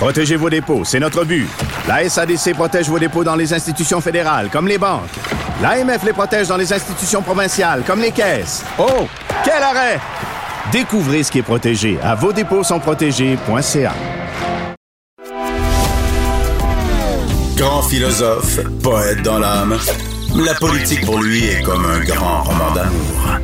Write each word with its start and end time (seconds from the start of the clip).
Protégez 0.00 0.36
vos 0.36 0.48
dépôts, 0.48 0.82
c'est 0.82 0.98
notre 0.98 1.24
but. 1.24 1.46
La 1.86 2.08
SADC 2.08 2.54
protège 2.54 2.88
vos 2.88 2.98
dépôts 2.98 3.22
dans 3.22 3.36
les 3.36 3.52
institutions 3.52 4.00
fédérales, 4.00 4.48
comme 4.50 4.66
les 4.66 4.78
banques. 4.78 5.10
L'AMF 5.60 6.02
les 6.04 6.14
protège 6.14 6.48
dans 6.48 6.56
les 6.56 6.72
institutions 6.72 7.20
provinciales, 7.20 7.82
comme 7.86 8.00
les 8.00 8.10
caisses. 8.10 8.64
Oh, 8.78 9.06
quel 9.44 9.62
arrêt! 9.62 10.00
Découvrez 10.72 11.22
ce 11.22 11.30
qui 11.30 11.40
est 11.40 11.42
protégé 11.42 11.98
à 12.02 12.14
vos 12.14 12.32
dépôts 12.32 12.64
sont 12.64 12.80
protégés.ca. 12.80 13.92
Grand 17.56 17.82
philosophe, 17.82 18.60
poète 18.82 19.20
dans 19.20 19.38
l'âme, 19.38 19.76
la 20.34 20.54
politique 20.54 21.04
pour 21.04 21.20
lui 21.20 21.44
est 21.44 21.60
comme 21.60 21.84
un 21.84 22.00
grand 22.00 22.44
roman 22.44 22.70
d'amour. 22.72 23.38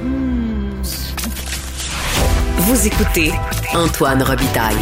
Vous 2.61 2.87
écoutez 2.87 3.33
Antoine 3.75 4.23
Robitaille, 4.23 4.75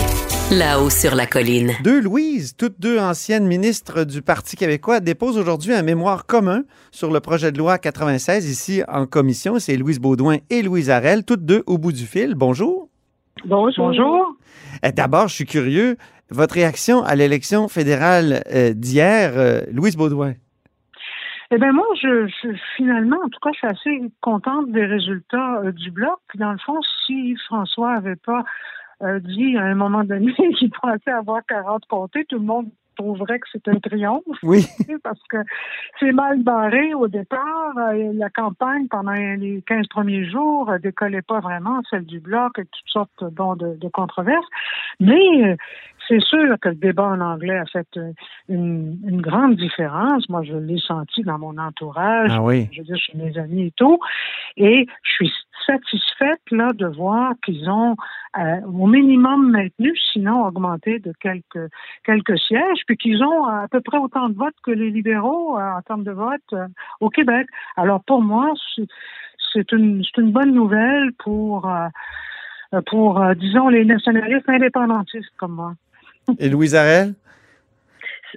là-haut 0.50 0.90
sur 0.90 1.14
la 1.14 1.26
colline. 1.26 1.72
Deux 1.82 2.00
Louise, 2.00 2.54
toutes 2.56 2.78
deux 2.78 2.98
anciennes 2.98 3.46
ministres 3.46 4.04
du 4.04 4.20
Parti 4.20 4.56
québécois, 4.56 5.00
déposent 5.00 5.38
aujourd'hui 5.38 5.72
un 5.72 5.82
mémoire 5.82 6.26
commun 6.26 6.62
sur 6.90 7.10
le 7.10 7.20
projet 7.20 7.50
de 7.50 7.58
loi 7.58 7.78
96 7.78 8.48
ici 8.50 8.82
en 8.86 9.06
commission. 9.06 9.58
C'est 9.58 9.76
Louise 9.76 10.00
Baudouin 10.00 10.36
et 10.50 10.62
Louise 10.62 10.90
Arel, 10.90 11.24
toutes 11.24 11.44
deux 11.46 11.62
au 11.66 11.78
bout 11.78 11.92
du 11.92 12.04
fil. 12.04 12.34
Bonjour. 12.34 12.88
Bonjour. 13.46 13.88
Bonjour. 13.88 14.36
Eh, 14.82 14.92
D'abord, 14.92 15.28
je 15.28 15.34
suis 15.34 15.46
curieux. 15.46 15.96
Votre 16.30 16.54
réaction 16.54 17.02
à 17.02 17.14
l'élection 17.14 17.68
fédérale 17.68 18.42
euh, 18.52 18.72
d'hier, 18.74 19.32
euh, 19.36 19.60
Louise 19.72 19.96
Baudouin? 19.96 20.34
Eh 21.50 21.58
bien, 21.58 21.72
moi, 21.72 21.86
je, 22.00 22.26
je, 22.26 22.48
finalement, 22.76 23.18
en 23.24 23.28
tout 23.28 23.38
cas, 23.40 23.50
je 23.52 23.58
suis 23.58 23.66
assez 23.66 24.12
contente 24.20 24.70
des 24.72 24.84
résultats 24.84 25.60
euh, 25.64 25.72
du 25.72 25.90
bloc. 25.90 26.18
Puis, 26.28 26.38
dans 26.38 26.52
le 26.52 26.58
fond, 26.58 26.78
si 27.06 27.36
François 27.46 27.92
avait 27.92 28.16
pas 28.16 28.40
euh, 28.40 28.42
dit 29.20 29.56
à 29.56 29.64
un 29.64 29.74
moment 29.74 30.04
donné 30.04 30.32
qu'il 30.58 30.70
pensait 30.70 31.10
avoir 31.10 31.44
40 31.46 31.84
comtés, 31.86 32.24
tout 32.26 32.38
le 32.38 32.44
monde 32.44 32.68
trouverait 32.96 33.38
que 33.38 33.46
c'est 33.52 33.68
un 33.68 33.78
triomphe. 33.80 34.22
Oui. 34.42 34.66
Parce 35.02 35.20
que 35.28 35.38
c'est 36.00 36.12
mal 36.12 36.42
barré 36.42 36.94
au 36.94 37.08
départ. 37.08 37.76
Euh, 37.76 38.12
La 38.14 38.30
campagne, 38.30 38.86
pendant 38.88 39.12
les 39.12 39.62
15 39.66 39.86
premiers 39.88 40.24
jours, 40.24 40.72
décollait 40.82 41.22
pas 41.22 41.40
vraiment, 41.40 41.80
celle 41.90 42.04
du 42.04 42.20
bloc, 42.20 42.58
et 42.58 42.64
toutes 42.64 42.88
sortes 42.88 43.24
bon, 43.32 43.56
de, 43.56 43.76
de 43.76 43.88
controverses. 43.88 44.46
Mais 45.00 45.44
euh, 45.44 45.56
c'est 46.08 46.20
sûr 46.22 46.56
que 46.60 46.68
le 46.70 46.74
débat 46.74 47.04
en 47.08 47.20
anglais 47.20 47.58
a 47.58 47.66
fait 47.66 47.86
euh, 47.96 48.12
une, 48.48 48.98
une 49.06 49.20
grande 49.20 49.56
différence. 49.56 50.28
Moi, 50.28 50.42
je 50.42 50.54
l'ai 50.56 50.78
senti 50.78 51.22
dans 51.22 51.38
mon 51.38 51.56
entourage, 51.58 52.30
Ah 52.32 52.42
oui. 52.42 52.68
je 52.72 52.80
veux 52.80 52.84
dire, 52.84 52.96
chez 52.98 53.16
mes 53.16 53.36
amis 53.38 53.66
et 53.66 53.72
tout. 53.76 53.98
Et 54.56 54.86
je 55.02 55.10
suis 55.10 55.32
satisfaite 55.66 56.40
là 56.50 56.72
de 56.74 56.86
voir 56.86 57.32
qu'ils 57.44 57.68
ont 57.70 57.96
euh, 58.38 58.60
au 58.66 58.86
minimum 58.86 59.50
maintenu, 59.50 59.96
sinon 60.12 60.44
augmenté 60.44 60.98
de 60.98 61.12
quelques 61.20 61.70
quelques 62.04 62.38
sièges, 62.38 62.82
puis 62.86 62.96
qu'ils 62.96 63.22
ont 63.24 63.44
à 63.46 63.66
peu 63.70 63.80
près 63.80 63.98
autant 63.98 64.28
de 64.28 64.34
votes 64.36 64.54
que 64.62 64.72
les 64.72 64.90
libéraux 64.90 65.56
euh, 65.58 65.72
en 65.78 65.80
termes 65.82 66.04
de 66.04 66.10
vote 66.10 66.42
euh, 66.52 66.66
au 67.00 67.08
Québec. 67.08 67.46
Alors 67.76 68.02
pour 68.04 68.20
moi, 68.22 68.52
c'est- 68.74 69.72
une 69.72 70.02
c'est 70.04 70.20
une 70.20 70.32
bonne 70.32 70.52
nouvelle 70.52 71.12
pour 71.18 71.66
euh, 71.70 72.80
pour 72.86 73.22
euh, 73.22 73.34
disons 73.34 73.68
les 73.68 73.84
nationalistes 73.84 74.48
indépendantistes 74.48 75.30
comme 75.38 75.52
moi. 75.52 75.72
Et 76.38 76.48
Louise 76.48 76.74
Arel? 76.74 77.14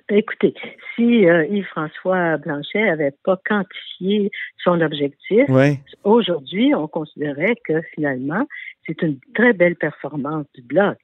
Écoutez, 0.09 0.53
si 0.96 1.28
euh, 1.28 1.46
Yves-François 1.48 2.38
Blanchet 2.38 2.88
avait 2.88 3.14
pas 3.24 3.40
quantifié 3.46 4.30
son 4.64 4.80
objectif, 4.81 5.46
Oui. 5.50 5.80
aujourd'hui, 6.03 6.74
on 6.76 6.88
considérait 6.88 7.56
que 7.66 7.81
finalement, 7.96 8.46
c'est 8.86 9.02
une 9.02 9.18
très 9.34 9.53
belle 9.53 9.76
performance 9.76 10.46
du 10.53 10.62
bloc. 10.62 10.97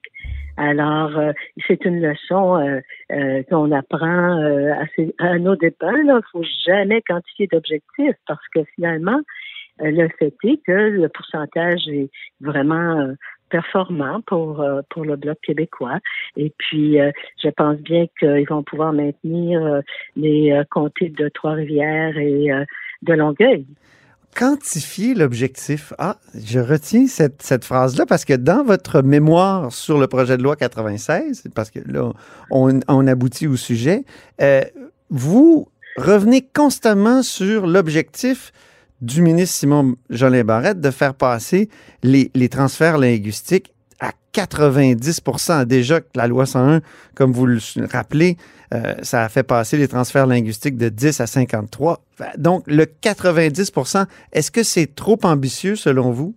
Alors, 0.56 1.18
euh, 1.18 1.32
c'est 1.66 1.84
une 1.84 2.00
leçon 2.00 2.56
euh, 2.56 2.80
euh, 3.12 3.42
qu'on 3.50 3.72
apprend 3.72 4.40
à, 4.72 4.86
ses- 4.94 5.14
à 5.18 5.38
nos 5.38 5.56
dépens. 5.56 5.96
Il 5.96 6.06
ne 6.06 6.20
faut 6.30 6.44
jamais 6.64 7.02
quantifier 7.02 7.48
d'objectifs 7.48 8.16
parce 8.28 8.46
que 8.54 8.60
finalement, 8.76 9.20
le 9.80 10.08
fait 10.20 10.32
est 10.44 10.64
que 10.64 10.70
le 10.72 11.08
pourcentage 11.08 11.88
est 11.88 12.08
vraiment 12.40 13.12
performant 13.54 14.20
pour 14.26 14.60
euh, 14.60 14.80
pour 14.90 15.04
le 15.04 15.14
bloc 15.14 15.38
québécois. 15.40 16.00
Et 16.36 16.52
puis, 16.58 17.00
euh, 17.00 17.12
je 17.40 17.48
pense 17.50 17.76
bien 17.76 18.06
qu'ils 18.18 18.48
vont 18.48 18.64
pouvoir 18.64 18.92
maintenir 18.92 19.64
euh, 19.64 19.80
les 20.16 20.60
comtés 20.72 21.10
de 21.10 21.28
Trois-Rivières 21.28 22.18
et 22.18 22.48
de 23.02 23.12
Longueuil. 23.12 23.64
Quantifier 24.34 25.14
l'objectif. 25.14 25.92
Ah, 25.98 26.16
je 26.34 26.58
retiens 26.58 27.06
cette, 27.06 27.42
cette 27.42 27.64
phrase-là 27.64 28.06
parce 28.06 28.24
que 28.24 28.34
dans 28.34 28.64
votre 28.64 29.02
mémoire 29.02 29.70
sur 29.70 29.98
le 29.98 30.08
projet 30.08 30.36
de 30.36 30.42
loi 30.42 30.56
96, 30.56 31.44
parce 31.54 31.70
que 31.70 31.78
là, 31.86 32.10
on, 32.50 33.06
aboutit 33.06 33.46
au 33.46 33.54
sujet, 33.54 34.02
vous 35.10 35.68
revenez 35.96 36.42
constamment 36.42 37.22
sur 37.22 37.68
l'objectif 37.68 38.50
du 39.00 39.22
ministre 39.22 39.56
Simon 39.56 39.96
Jolin 40.10 40.44
Barrette 40.44 40.80
de 40.80 40.90
faire 40.90 41.14
passer 41.14 41.68
les, 42.02 42.30
les 42.34 42.48
transferts 42.48 42.98
linguistiques 42.98 43.72
à 44.00 44.12
90% 44.34 45.64
Déjà 45.64 46.00
la 46.14 46.26
loi 46.26 46.46
101, 46.46 46.80
comme 47.14 47.32
vous 47.32 47.46
le 47.46 47.58
rappelez, 47.90 48.36
euh, 48.72 48.94
ça 49.02 49.22
a 49.22 49.28
fait 49.28 49.42
passer 49.42 49.76
les 49.76 49.88
transferts 49.88 50.26
linguistiques 50.26 50.76
de 50.76 50.88
10 50.88 51.20
à 51.20 51.26
53. 51.26 52.00
Donc, 52.36 52.64
le 52.66 52.84
90% 52.84 54.06
est-ce 54.32 54.50
que 54.50 54.62
c'est 54.62 54.94
trop 54.94 55.18
ambitieux 55.22 55.76
selon 55.76 56.10
vous? 56.10 56.34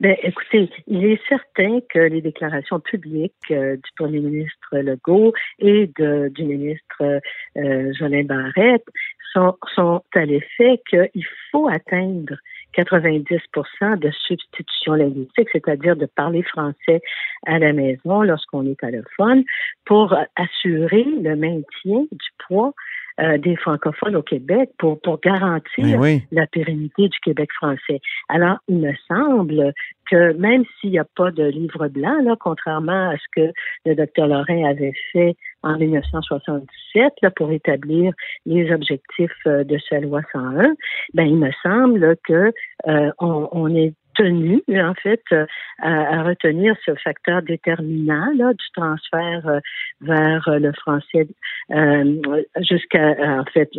Ben, 0.00 0.16
écoutez, 0.24 0.68
il 0.88 1.04
est 1.04 1.20
certain 1.28 1.78
que 1.88 2.00
les 2.00 2.20
déclarations 2.20 2.80
publiques 2.80 3.32
euh, 3.52 3.76
du 3.76 3.90
premier 3.96 4.18
ministre 4.18 4.78
Legault 4.78 5.32
et 5.60 5.86
du 5.86 6.44
ministre 6.44 7.20
euh, 7.56 7.92
Jolin 7.92 8.24
Barrette 8.24 8.84
sont, 9.32 9.56
sont 9.74 10.02
à 10.14 10.24
l'effet 10.24 10.80
qu'il 10.88 11.26
faut 11.50 11.68
atteindre 11.68 12.34
90% 12.76 13.98
de 13.98 14.10
substitution 14.26 14.94
linguistique, 14.94 15.48
c'est-à-dire 15.52 15.96
de 15.96 16.06
parler 16.06 16.42
français 16.42 17.02
à 17.46 17.58
la 17.58 17.72
maison 17.72 18.22
lorsqu'on 18.22 18.66
est 18.66 18.82
allophone, 18.82 19.44
pour 19.84 20.16
assurer 20.36 21.04
le 21.04 21.36
maintien 21.36 22.06
du 22.10 22.28
poids 22.46 22.72
euh, 23.20 23.38
des 23.38 23.56
francophones 23.56 24.16
au 24.16 24.22
Québec 24.22 24.70
pour, 24.78 25.00
pour 25.00 25.20
garantir 25.20 25.98
oui. 25.98 26.22
la 26.32 26.46
pérennité 26.46 27.08
du 27.08 27.18
Québec 27.20 27.50
français. 27.52 28.00
Alors, 28.28 28.58
il 28.68 28.78
me 28.78 28.92
semble 29.08 29.72
que 30.10 30.32
même 30.34 30.64
s'il 30.80 30.90
n'y 30.90 30.98
a 30.98 31.04
pas 31.04 31.30
de 31.30 31.44
livre 31.44 31.88
blanc, 31.88 32.22
là, 32.22 32.36
contrairement 32.38 33.10
à 33.10 33.16
ce 33.16 33.24
que 33.36 33.52
le 33.84 33.94
docteur 33.94 34.28
Lorrain 34.28 34.64
avait 34.64 34.94
fait 35.12 35.36
en 35.62 35.78
1977 35.78 37.12
là, 37.22 37.30
pour 37.30 37.50
établir 37.52 38.12
les 38.46 38.72
objectifs 38.72 39.30
euh, 39.46 39.64
de 39.64 39.78
sa 39.88 40.00
loi 40.00 40.22
101, 40.32 40.74
ben 41.14 41.24
il 41.24 41.36
me 41.36 41.50
semble 41.62 42.16
que 42.26 42.52
euh, 42.88 43.10
on, 43.18 43.48
on 43.52 43.74
est 43.74 43.94
tenu, 44.14 44.62
en 44.68 44.94
fait, 44.94 45.22
euh, 45.32 45.46
à, 45.80 46.18
à 46.18 46.22
retenir 46.22 46.74
ce 46.84 46.94
facteur 46.96 47.42
déterminant 47.42 48.30
là, 48.36 48.52
du 48.52 48.64
transfert 48.74 49.46
euh, 49.46 49.60
vers 50.00 50.46
euh, 50.48 50.58
le 50.58 50.72
français 50.72 51.26
euh, 51.70 52.20
jusqu'à 52.60 53.14
en 53.40 53.44
fait 53.52 53.70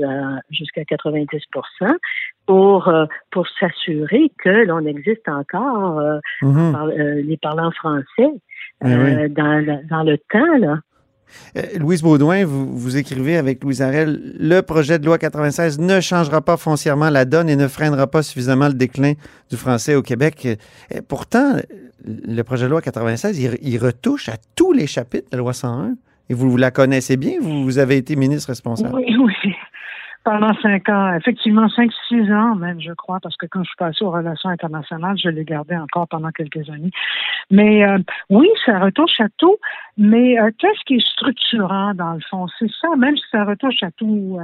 jusqu'à 0.51 0.85
90 0.85 1.27
pour 2.45 2.94
pour 3.31 3.47
s'assurer 3.59 4.31
que 4.44 4.50
l'on 4.65 4.85
existe 4.85 5.27
encore 5.27 6.00
euh, 6.00 6.19
Mhm. 6.41 6.71
par- 6.74 6.88
euh, 6.88 7.21
les 7.21 7.38
parlants 7.38 7.71
français 7.71 8.03
Eh 8.19 8.88
euh, 8.88 9.24
oui. 9.24 9.29
dans, 9.29 9.57
le, 9.59 9.88
dans 9.89 10.03
le 10.03 10.18
temps 10.18 10.57
là. 10.59 10.79
Euh, 11.57 11.62
Louise 11.77 12.01
Baudouin, 12.01 12.45
vous, 12.45 12.97
écrivez 12.97 13.38
avec 13.38 13.63
Louise 13.63 13.81
Arel, 13.81 14.33
le 14.39 14.62
projet 14.62 15.00
de 15.00 15.06
loi 15.06 15.18
96 15.18 15.80
ne 15.80 16.00
changera 16.00 16.41
pas 16.41 16.57
foncièrement 16.57 17.09
la 17.09 17.25
donne 17.25 17.50
et 17.50 17.56
ne 17.56 17.68
freinera 17.68 18.07
pas 18.07 18.24
suffisamment 18.24 18.68
le 18.68 18.74
déclin 18.74 19.13
du 19.50 19.57
français 19.57 19.95
au 19.95 20.01
Québec. 20.01 20.45
Euh, 20.45 21.01
Pourtant, 21.07 21.56
le 22.06 22.41
projet 22.44 22.65
de 22.65 22.71
loi 22.71 22.81
96, 22.81 23.39
il, 23.62 23.77
retouche 23.77 24.30
à 24.30 24.38
tous 24.56 24.74
les 24.74 24.88
chapitres 24.88 25.30
de 25.31 25.38
la 25.38 25.39
loi 25.39 25.53
101. 25.53 25.95
Et 26.30 26.33
vous, 26.33 26.56
la 26.57 26.71
connaissez 26.71 27.18
bien, 27.18 27.33
vous, 27.41 27.63
vous 27.63 27.77
avez 27.79 27.97
été 27.97 28.15
ministre 28.15 28.50
responsable. 28.50 28.95
Oui, 28.95 29.15
oui. 29.18 29.53
Pendant 30.24 30.53
cinq 30.62 30.88
ans, 30.88 31.13
effectivement, 31.15 31.68
cinq, 31.68 31.91
six 32.07 32.31
ans 32.31 32.56
même, 32.56 32.79
je 32.79 32.94
crois, 32.94 33.19
parce 33.21 33.36
que 33.36 33.45
quand 33.45 33.62
je 33.63 33.68
suis 33.68 33.77
passée 33.77 34.06
aux 34.06 34.12
relations 34.12 34.50
internationales, 34.50 35.18
je 35.21 35.27
l'ai 35.27 35.44
gardé 35.44 35.75
encore 35.75 36.07
pendant 36.07 36.31
quelques 36.31 36.69
années. 36.69 36.91
Mais 37.51 37.83
euh, 37.83 37.97
oui, 38.29 38.47
ça 38.65 38.79
retouche 38.79 39.19
à 39.19 39.27
tout. 39.38 39.57
Mais 39.97 40.39
euh, 40.39 40.49
qu'est-ce 40.57 40.83
qui 40.85 40.95
est 40.95 41.07
structurant 41.07 41.93
dans 41.93 42.13
le 42.13 42.19
fond? 42.29 42.47
C'est 42.57 42.71
ça, 42.81 42.95
même 42.97 43.15
si 43.15 43.23
ça 43.31 43.45
retouche 43.45 43.83
à 43.83 43.91
tout. 43.91 44.39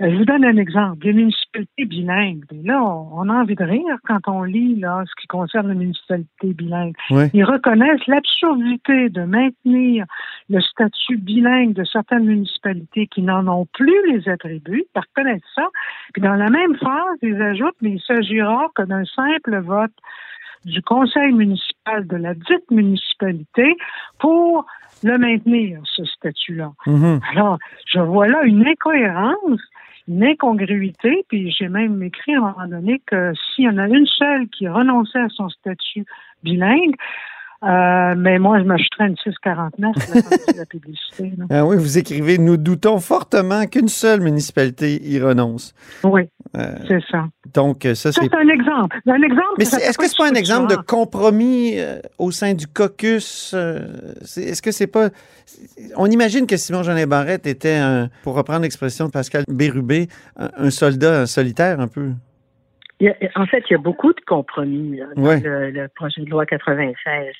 Euh, 0.00 0.10
je 0.10 0.16
vous 0.16 0.24
donne 0.24 0.44
un 0.44 0.56
exemple. 0.56 1.04
Les 1.04 1.12
municipalités 1.12 1.84
bilingues. 1.84 2.44
là, 2.64 2.82
on, 2.82 3.28
a 3.28 3.34
envie 3.34 3.56
de 3.56 3.64
rire 3.64 3.98
quand 4.06 4.20
on 4.26 4.42
lit 4.42 4.76
là, 4.76 5.04
ce 5.06 5.20
qui 5.20 5.26
concerne 5.26 5.68
les 5.68 5.74
municipalités 5.74 6.54
bilingues. 6.54 6.94
Ils 7.34 7.44
reconnaissent 7.44 8.06
l'absurdité 8.06 9.10
de 9.10 9.22
maintenir 9.22 10.06
le 10.48 10.60
statut 10.62 11.18
bilingue 11.18 11.74
de 11.74 11.84
certaines 11.84 12.24
municipalités 12.24 13.06
qui 13.06 13.20
n'en 13.20 13.46
ont 13.48 13.66
plus 13.74 14.12
les 14.12 14.28
attributs. 14.28 14.84
Ils 14.94 15.00
reconnaissent 15.00 15.42
ça. 15.54 15.66
Puis 16.14 16.22
dans 16.22 16.36
la 16.36 16.48
même 16.48 16.74
phrase, 16.76 17.18
ils 17.20 17.40
ajoutent, 17.42 17.76
mais 17.82 17.90
il 17.92 18.00
s'agira 18.00 18.68
que 18.74 18.82
d'un 18.82 19.04
simple 19.04 19.58
vote 19.60 19.92
du 20.66 20.82
conseil 20.82 21.32
municipal 21.32 22.06
de 22.06 22.16
la 22.16 22.34
dite 22.34 22.70
municipalité 22.70 23.76
pour 24.18 24.66
le 25.02 25.16
maintenir, 25.16 25.80
ce 25.84 26.04
statut-là. 26.04 26.72
Mhm. 26.86 27.20
Alors, 27.32 27.58
je 27.86 28.00
vois 28.00 28.26
là 28.26 28.42
une 28.42 28.66
incohérence, 28.66 29.60
une 30.08 30.24
incongruité, 30.24 31.24
puis 31.28 31.50
j'ai 31.52 31.68
même 31.68 32.02
écrit 32.02 32.34
à 32.34 32.38
un 32.38 32.40
moment 32.40 32.68
donné 32.68 33.00
que 33.06 33.32
s'il 33.34 33.64
y 33.64 33.68
en 33.68 33.78
a 33.78 33.86
une 33.86 34.06
seule 34.06 34.48
qui 34.48 34.68
renonçait 34.68 35.20
à 35.20 35.28
son 35.28 35.48
statut 35.48 36.04
bilingue, 36.42 36.96
euh, 37.66 38.14
mais 38.16 38.38
moi, 38.38 38.58
je 38.60 38.64
m'achèterais 38.64 39.08
une 39.08 39.16
649 39.24 40.56
la 40.56 40.66
publicité. 40.66 41.32
Ah 41.50 41.64
oui, 41.66 41.76
vous 41.76 41.98
écrivez 41.98 42.38
Nous 42.38 42.56
doutons 42.56 42.98
fortement 43.00 43.66
qu'une 43.66 43.88
seule 43.88 44.20
municipalité 44.20 45.00
y 45.06 45.20
renonce. 45.20 45.74
Oui, 46.04 46.22
Euh, 46.56 46.74
c'est 46.88 47.00
ça. 47.10 47.24
donc, 47.54 47.82
ça, 47.82 47.94
Ça, 48.12 48.12
c'est. 48.12 48.34
un 48.34 48.48
exemple. 48.48 48.98
Un 49.06 49.22
exemple 49.22 49.54
Mais 49.58 49.64
est-ce 49.64 49.98
que 49.98 50.02
pas 50.04 50.08
c'est 50.08 50.16
pas 50.16 50.28
un 50.30 50.34
exemple 50.34 50.70
de 50.70 50.76
compromis 50.76 51.72
euh, 51.78 51.98
au 52.18 52.30
sein 52.30 52.54
du 52.54 52.66
caucus? 52.66 53.52
euh, 53.54 53.80
est-ce 54.36 54.62
que 54.62 54.70
c'est 54.70 54.86
pas. 54.86 55.08
On 55.96 56.06
imagine 56.06 56.46
que 56.46 56.56
Simon 56.56 56.82
Jeanin 56.82 57.06
Barrette 57.06 57.46
était, 57.46 57.76
un, 57.76 58.08
pour 58.22 58.34
reprendre 58.34 58.62
l'expression 58.62 59.06
de 59.06 59.10
Pascal 59.10 59.44
Bérubé, 59.48 60.08
un, 60.38 60.50
un 60.56 60.70
soldat 60.70 61.20
un 61.22 61.26
solitaire 61.26 61.80
un 61.80 61.88
peu. 61.88 62.10
Il 63.00 63.06
y 63.06 63.08
a- 63.10 63.16
en 63.34 63.46
fait, 63.46 63.62
il 63.68 63.72
y 63.72 63.76
a 63.76 63.78
beaucoup 63.78 64.12
de 64.14 64.20
compromis 64.22 64.96
là, 64.96 65.06
dans 65.16 65.22
Ouais. 65.22 65.40
le, 65.40 65.70
le 65.70 65.88
projet 65.88 66.22
de 66.22 66.30
loi 66.30 66.46
96. 66.46 67.34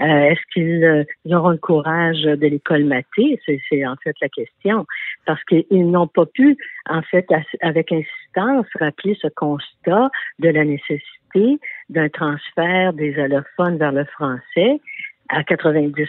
Euh, 0.00 0.04
Est-ce 0.04 0.40
qu'ils 0.52 0.84
euh, 0.84 1.04
auront 1.36 1.50
le 1.50 1.56
courage 1.58 2.22
de 2.22 2.46
les 2.46 2.60
colmater? 2.60 3.40
C'est 3.46 3.86
en 3.86 3.96
fait 3.96 4.14
la 4.20 4.28
question. 4.28 4.86
Parce 5.26 5.42
qu'ils 5.44 5.90
n'ont 5.90 6.06
pas 6.06 6.26
pu, 6.26 6.56
en 6.88 7.02
fait, 7.02 7.26
avec 7.60 7.90
insistance, 7.92 8.66
rappeler 8.78 9.16
ce 9.20 9.28
constat 9.28 10.10
de 10.38 10.48
la 10.50 10.64
nécessité 10.64 11.58
d'un 11.88 12.08
transfert 12.08 12.92
des 12.92 13.18
allophones 13.18 13.78
vers 13.78 13.92
le 13.92 14.04
français 14.04 14.80
à 15.28 15.42
90 15.42 16.08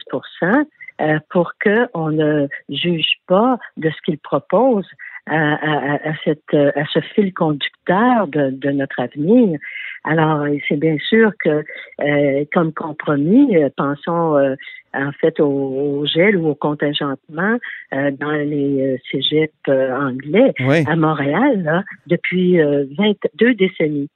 euh, 1.01 1.19
pour 1.29 1.53
qu'on 1.63 2.11
ne 2.11 2.47
juge 2.69 3.15
pas 3.27 3.57
de 3.77 3.89
ce 3.89 4.01
qu'ils 4.05 4.19
proposent 4.19 4.89
à, 5.27 5.56
à- 5.56 6.10
à 6.10 6.13
cette, 6.24 6.54
à 6.54 6.86
ce 6.94 7.00
fil 7.13 7.33
conducteur 7.33 8.27
de, 8.27 8.51
de 8.51 8.72
notre 8.72 9.00
avenir. 9.00 9.57
Alors, 10.04 10.45
c'est 10.68 10.77
bien 10.80 10.98
sûr 11.00 11.31
que, 11.44 11.63
euh, 12.01 12.45
comme 12.54 12.72
compromis, 12.74 13.57
euh, 13.57 13.69
pensons 13.75 14.38
euh, 14.38 14.56
en 14.94 15.12
fait 15.13 15.39
au, 15.39 15.45
au 15.48 16.06
gel 16.06 16.38
ou 16.38 16.50
au 16.50 16.56
contingentement 16.56 17.57
euh, 17.94 18.12
dans 18.12 18.31
les 18.31 18.81
euh, 18.94 18.98
cégeps 19.12 19.51
euh, 19.68 19.92
anglais 19.98 20.54
Oui. 20.60 20.83
à 20.88 20.95
Montréal 20.95 21.63
là, 21.63 21.83
depuis 22.07 22.62
euh, 22.62 22.86
22 22.98 23.56
décennies. 23.56 24.10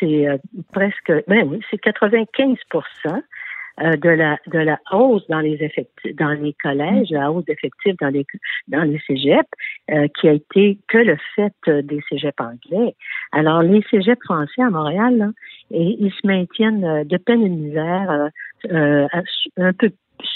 C'est 0.00 0.26
euh, 0.26 0.38
presque, 0.72 1.12
ben 1.28 1.46
oui, 1.46 1.60
c'est 1.70 1.78
95 1.78 2.56
euh, 3.80 3.96
de 3.96 4.08
la 4.08 4.38
de 4.46 4.58
la 4.58 4.78
hausse 4.92 5.26
dans 5.28 5.40
les 5.40 5.62
effectifs 5.62 6.16
dans 6.16 6.32
les 6.32 6.54
collèges, 6.62 7.10
la 7.10 7.30
hausse 7.30 7.44
d'effectifs 7.44 7.96
dans 8.00 8.08
les 8.08 8.26
dans 8.68 8.82
les 8.82 9.00
cégeps, 9.06 9.48
euh, 9.90 10.06
qui 10.18 10.28
a 10.28 10.32
été 10.32 10.78
que 10.88 10.98
le 10.98 11.16
fait 11.34 11.54
euh, 11.68 11.82
des 11.82 12.00
cégeps 12.08 12.40
anglais. 12.40 12.94
Alors 13.32 13.62
les 13.62 13.82
cégeps 13.90 14.22
français 14.24 14.62
à 14.62 14.70
Montréal, 14.70 15.16
là, 15.16 15.30
et, 15.70 15.96
ils 16.00 16.12
se 16.12 16.26
maintiennent 16.26 16.84
euh, 16.84 17.04
de 17.04 17.16
peine 17.16 17.42
et 17.42 17.48
de 17.48 17.54
misère, 17.54 18.10
euh, 18.10 18.28
euh, 18.72 19.08
un 19.56 19.72
peu 19.72 19.90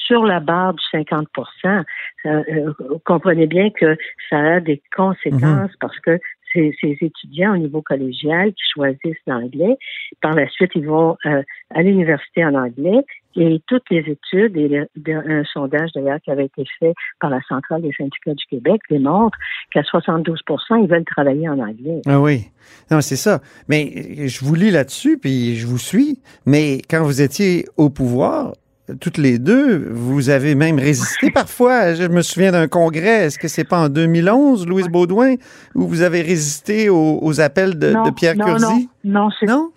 sur 0.07 0.25
la 0.25 0.41
barre 0.41 0.75
du 0.75 0.83
50 0.93 1.27
Ça, 1.63 1.83
Vous 2.25 3.01
comprenez 3.05 3.47
bien 3.47 3.71
que 3.71 3.97
ça 4.31 4.39
a 4.39 4.61
des 4.61 4.81
conséquences 4.95 5.73
parce 5.81 5.99
que 6.01 6.19
ces, 6.53 6.75
ces 6.81 6.97
étudiants 7.01 7.55
au 7.55 7.57
niveau 7.57 7.83
collégial 7.83 8.53
qui 8.53 8.63
choisissent 8.75 9.23
l'anglais, 9.27 9.77
par 10.21 10.35
la 10.35 10.49
suite, 10.49 10.73
ils 10.75 10.87
vont 10.87 11.17
euh, 11.27 11.43
à 11.75 11.83
l'université 11.83 12.45
en 12.45 12.55
anglais 12.55 13.05
et 13.37 13.61
toutes 13.67 13.85
les 13.91 13.99
études 14.01 14.57
et 14.57 14.69
le- 14.69 14.87
un 15.07 15.45
sondage 15.53 15.91
d'ailleurs 15.95 16.19
qui 16.25 16.31
avait 16.31 16.47
été 16.47 16.65
fait 16.79 16.95
par 17.21 17.31
la 17.31 17.41
Centrale 17.49 17.83
des 17.83 17.93
syndicats 17.97 18.35
du 18.35 18.45
Québec 18.51 18.81
démontre 18.91 19.37
qu'à 19.73 19.83
72 19.83 20.41
ils 20.83 20.89
veulent 20.89 21.05
travailler 21.05 21.49
en 21.49 21.59
anglais. 21.59 22.01
Ah 22.07 22.21
oui. 22.21 22.45
Non, 22.91 23.01
c'est 23.01 23.17
ça. 23.17 23.41
Mais 23.69 23.93
euh, 23.97 24.29
je 24.29 24.45
vous 24.45 24.55
lis 24.55 24.71
là-dessus, 24.71 25.19
puis 25.19 25.57
je 25.57 25.67
vous 25.67 25.79
suis. 25.79 26.21
Mais 26.47 26.81
quand 26.89 27.03
vous 27.05 27.21
étiez 27.23 27.67
au 27.77 27.91
pouvoir, 27.91 28.53
toutes 29.01 29.17
les 29.19 29.39
deux, 29.39 29.89
vous 29.91 30.29
avez 30.29 30.55
même 30.55 30.79
résisté 30.79 31.31
parfois. 31.35 31.95
Je 31.95 32.05
me 32.09 32.21
souviens 32.23 32.53
d'un 32.53 32.69
congrès, 32.69 33.27
est-ce 33.27 33.39
que 33.39 33.49
c'est 33.49 33.65
pas 33.65 33.81
en 33.81 33.89
2011, 33.89 34.67
Louise 34.67 34.89
Baudouin, 34.89 35.35
où 35.75 35.87
vous 35.87 36.03
avez 36.03 36.21
résisté 36.23 36.89
aux, 36.89 37.19
aux 37.23 37.41
appels 37.41 37.79
de, 37.79 37.91
Non, 37.93 38.03
de 38.05 38.11
Pierre 38.11 38.37
non, 38.37 38.45
Curzi? 38.47 38.89
Non, 39.05 39.21
non, 39.25 39.29
c'est 39.39 39.47
Non? 39.47 39.71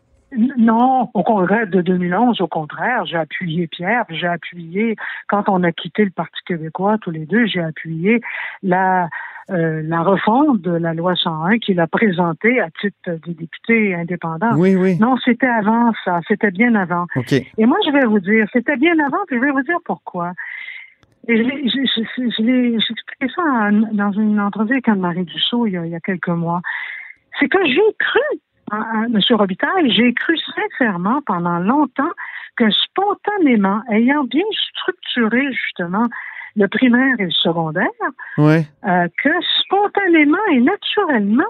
Non, 0.58 1.10
au 1.14 1.24
congrès 1.24 1.66
de 1.68 1.82
2011, 1.82 2.42
au 2.42 2.48
contraire, 2.48 3.06
j'ai 3.06 3.18
appuyé 3.18 3.68
Pierre, 3.68 4.06
j'ai 4.10 4.28
appuyé, 4.28 4.96
quand 5.28 5.44
on 5.48 5.64
a 5.64 5.72
quitté 5.72 6.04
le 6.06 6.12
Parti 6.12 6.40
québécois, 6.46 6.98
tous 7.02 7.12
les 7.12 7.26
deux, 7.26 7.46
j'ai 7.46 7.62
appuyé 7.62 8.22
la, 8.64 9.08
euh, 9.50 9.82
la 9.86 10.02
refonte 10.02 10.62
de 10.62 10.72
la 10.72 10.94
loi 10.94 11.16
101 11.16 11.60
qu'il 11.60 11.80
a 11.80 11.88
présentée 11.88 12.60
à 12.60 12.70
titre 12.82 13.20
des 13.26 13.34
députés 13.34 13.96
indépendants. 13.96 14.56
Oui, 14.58 14.76
oui. 14.76 14.98
Non, 15.00 15.16
c'était 15.24 15.46
avant 15.48 15.92
ça, 16.04 16.20
c'était 16.28 16.52
bien 16.52 16.76
avant. 16.76 17.06
OK. 17.16 17.34
Et 17.34 17.66
moi, 17.66 17.78
je 17.86 17.92
vais 17.92 18.06
vous 18.06 18.20
dire, 18.20 18.48
c'était 18.52 18.78
bien 18.78 18.98
avant, 19.00 19.20
puis 19.28 19.38
je 19.38 19.42
vais 19.42 19.52
vous 19.52 19.62
dire 19.64 19.78
pourquoi. 19.86 20.34
Et 21.28 21.38
je 21.38 21.42
l'ai- 21.42 22.76
expliqué 22.76 23.28
ça 23.36 23.42
en- 23.42 23.72
dans 23.94 24.12
une 24.12 24.40
entrevue 24.40 24.74
avec 24.74 24.88
Anne-Marie 24.90 25.24
Dussault 25.26 25.66
il 25.66 25.74
y, 25.74 25.78
a, 25.78 25.86
il 25.86 25.92
y 25.92 25.96
a 25.96 26.00
quelques 26.00 26.28
mois. 26.28 26.62
C'est 27.40 27.48
que 27.50 27.58
j'ai 27.66 27.81
cru, 28.00 28.40
à, 28.72 28.78
à 28.78 29.06
M. 29.06 29.20
Robitaille, 29.32 29.92
j'ai 29.92 30.14
cru 30.14 30.38
sincèrement 30.38 31.22
pendant 31.26 31.60
longtemps 31.60 32.12
que 32.56 32.70
spontanément, 32.72 33.82
ayant 33.92 34.24
bien 34.24 34.46
structuré 34.70 35.52
justement 35.52 36.06
le 36.56 36.68
primaire 36.68 37.16
et 37.20 37.26
le 37.26 37.32
secondaire, 37.32 37.88
euh, 38.40 39.07
que 39.22 39.30
spontanément 39.60 40.38
et 40.52 40.62
naturellement, 40.62 41.44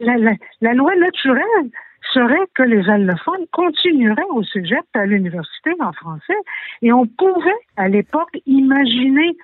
la, 0.00 0.18
la, 0.18 0.32
la 0.60 0.74
loi 0.74 0.94
naturelle 0.96 1.70
serait 2.12 2.46
que 2.54 2.62
les 2.62 2.88
allophones 2.90 3.46
continueraient 3.52 4.22
au 4.30 4.42
cégep 4.42 4.84
à 4.94 5.06
l'université 5.06 5.72
en 5.80 5.92
français 5.92 6.36
et 6.82 6.92
on 6.92 7.06
pouvait 7.06 7.50
à 7.76 7.88
l'époque 7.88 8.36
imaginer 8.46 9.36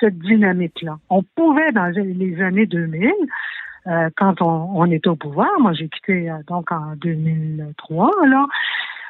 cette 0.00 0.18
dynamique-là. 0.18 0.96
On 1.10 1.22
pouvait 1.22 1.72
dans 1.72 1.92
les 1.94 2.40
années 2.40 2.66
2000, 2.66 3.12
euh, 3.86 4.10
quand 4.16 4.40
on, 4.40 4.70
on 4.74 4.90
était 4.90 5.08
au 5.08 5.16
pouvoir, 5.16 5.50
moi 5.60 5.72
j'ai 5.72 5.88
quitté 5.88 6.30
euh, 6.30 6.38
donc 6.46 6.70
en 6.72 6.94
2003 6.96 8.10
là, 8.26 8.46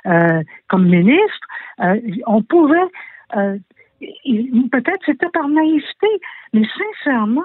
euh, 0.06 0.42
comme 0.68 0.86
ministre, 0.86 1.46
euh, 1.80 2.00
on 2.26 2.42
pouvait 2.42 2.76
euh, 3.36 3.56
peut-être 4.00 5.00
c'était 5.06 5.28
par 5.30 5.48
naïveté, 5.48 6.08
mais 6.52 6.62
sincèrement, 6.66 7.42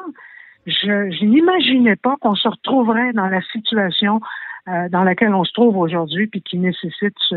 je, 0.65 1.09
je 1.11 1.25
n'imaginais 1.25 1.95
pas 1.95 2.15
qu'on 2.21 2.35
se 2.35 2.47
retrouverait 2.47 3.13
dans 3.13 3.27
la 3.27 3.41
situation 3.43 4.19
euh, 4.67 4.89
dans 4.89 5.03
laquelle 5.03 5.33
on 5.33 5.45
se 5.45 5.53
trouve 5.53 5.77
aujourd'hui, 5.77 6.27
puis 6.27 6.41
qui 6.41 6.57
nécessite 6.57 7.15
ce, 7.29 7.35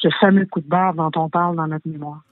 ce 0.00 0.08
fameux 0.20 0.46
coup 0.46 0.60
de 0.60 0.68
barre 0.68 0.94
dont 0.94 1.10
on 1.16 1.28
parle 1.28 1.56
dans 1.56 1.66
notre 1.66 1.86
mémoire. 1.86 2.22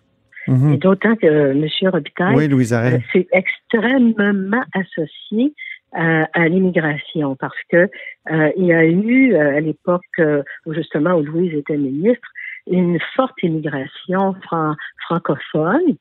Mhm. 0.48 0.72
Et 0.72 0.76
d'autant 0.78 1.14
que 1.14 1.26
euh, 1.26 1.52
M. 1.52 1.90
Robitaille, 1.90 2.34
Oui, 2.34 2.48
Louise 2.48 2.72
euh, 2.72 2.98
c'est 3.12 3.28
extrêmement 3.32 4.64
associé 4.74 5.54
à, 5.92 6.28
à 6.32 6.48
l'immigration 6.48 7.36
parce 7.36 7.58
que 7.70 7.88
euh, 8.30 8.50
il 8.56 8.66
y 8.66 8.72
a 8.72 8.84
eu 8.84 9.34
euh, 9.34 9.56
à 9.56 9.60
l'époque 9.60 10.02
euh, 10.18 10.42
où 10.66 10.74
justement 10.74 11.14
où 11.14 11.22
Louise 11.22 11.54
était 11.54 11.76
ministre 11.76 12.28
une 12.66 12.98
forte 13.14 13.34
immigration 13.42 14.34
fran- 14.42 14.74
francophone 15.06 15.96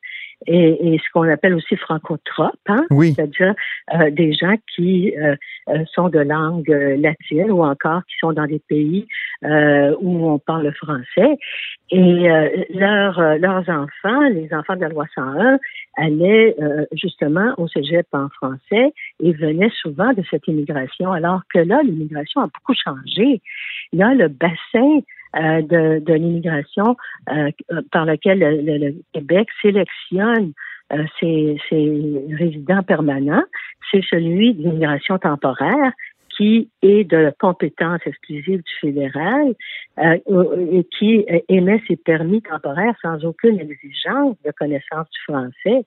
et, 0.46 0.94
et 0.94 0.98
ce 0.98 1.04
qu'on 1.12 1.28
appelle 1.28 1.54
aussi 1.54 1.76
francotrope, 1.76 2.54
hein? 2.66 2.86
Oui. 2.90 3.12
c'est-à-dire 3.12 3.54
euh, 3.94 4.10
des 4.10 4.32
gens 4.32 4.54
qui 4.74 5.14
euh, 5.18 5.36
euh, 5.68 5.84
sont 5.92 6.08
de 6.08 6.18
langue 6.20 6.70
euh, 6.70 6.96
latine 6.96 7.50
ou 7.50 7.62
encore 7.62 8.00
qui 8.06 8.14
sont 8.20 8.32
dans 8.32 8.46
des 8.46 8.58
pays 8.58 9.06
euh, 9.44 9.94
où 10.00 10.30
on 10.30 10.38
parle 10.38 10.64
le 10.64 10.72
français. 10.72 11.36
Et 11.90 12.30
euh, 12.30 12.48
leurs, 12.70 13.18
euh, 13.18 13.36
leurs 13.36 13.68
enfants, 13.68 14.20
les 14.30 14.48
enfants 14.54 14.76
de 14.76 14.80
la 14.80 14.88
loi 14.88 15.04
101, 15.14 15.58
allaient 15.98 16.54
euh, 16.60 16.86
justement 16.92 17.52
au 17.58 17.68
cégep 17.68 18.06
en 18.12 18.28
français 18.30 18.94
et 19.22 19.32
venaient 19.32 19.72
souvent 19.82 20.12
de 20.14 20.22
cette 20.30 20.46
immigration, 20.48 21.12
alors 21.12 21.42
que 21.52 21.58
là, 21.58 21.80
l'immigration 21.82 22.40
a 22.40 22.46
beaucoup 22.46 22.74
changé. 22.74 23.42
Là, 23.92 24.14
le 24.14 24.28
bassin 24.28 25.00
euh, 25.36 25.62
de, 25.62 25.98
de 26.00 26.14
l'immigration 26.14 26.96
euh, 27.30 27.50
par 27.92 28.04
lequel 28.04 28.38
le, 28.40 28.50
le- 28.62 28.78
le 28.88 28.94
Québec 29.12 29.48
sélectionne 29.62 30.52
euh, 30.92 31.04
ces, 31.20 31.56
ces 31.68 32.24
résidents 32.36 32.82
permanents, 32.82 33.44
c'est 33.90 34.02
celui 34.10 34.54
de 34.54 34.62
l'immigration 34.62 35.18
temporaire 35.18 35.92
qui 36.36 36.70
est 36.82 37.04
de 37.04 37.32
compétence 37.38 38.00
exclusive 38.06 38.62
du 38.62 38.72
fédéral 38.80 39.54
euh, 39.98 40.16
et 40.72 40.84
qui 40.84 41.26
émet 41.48 41.82
ses 41.86 41.96
permis 41.96 42.40
temporaires 42.40 42.94
sans 43.02 43.24
aucune 43.26 43.60
exigence 43.60 44.36
de 44.44 44.50
connaissance 44.58 45.06
du 45.10 45.20
français. 45.26 45.84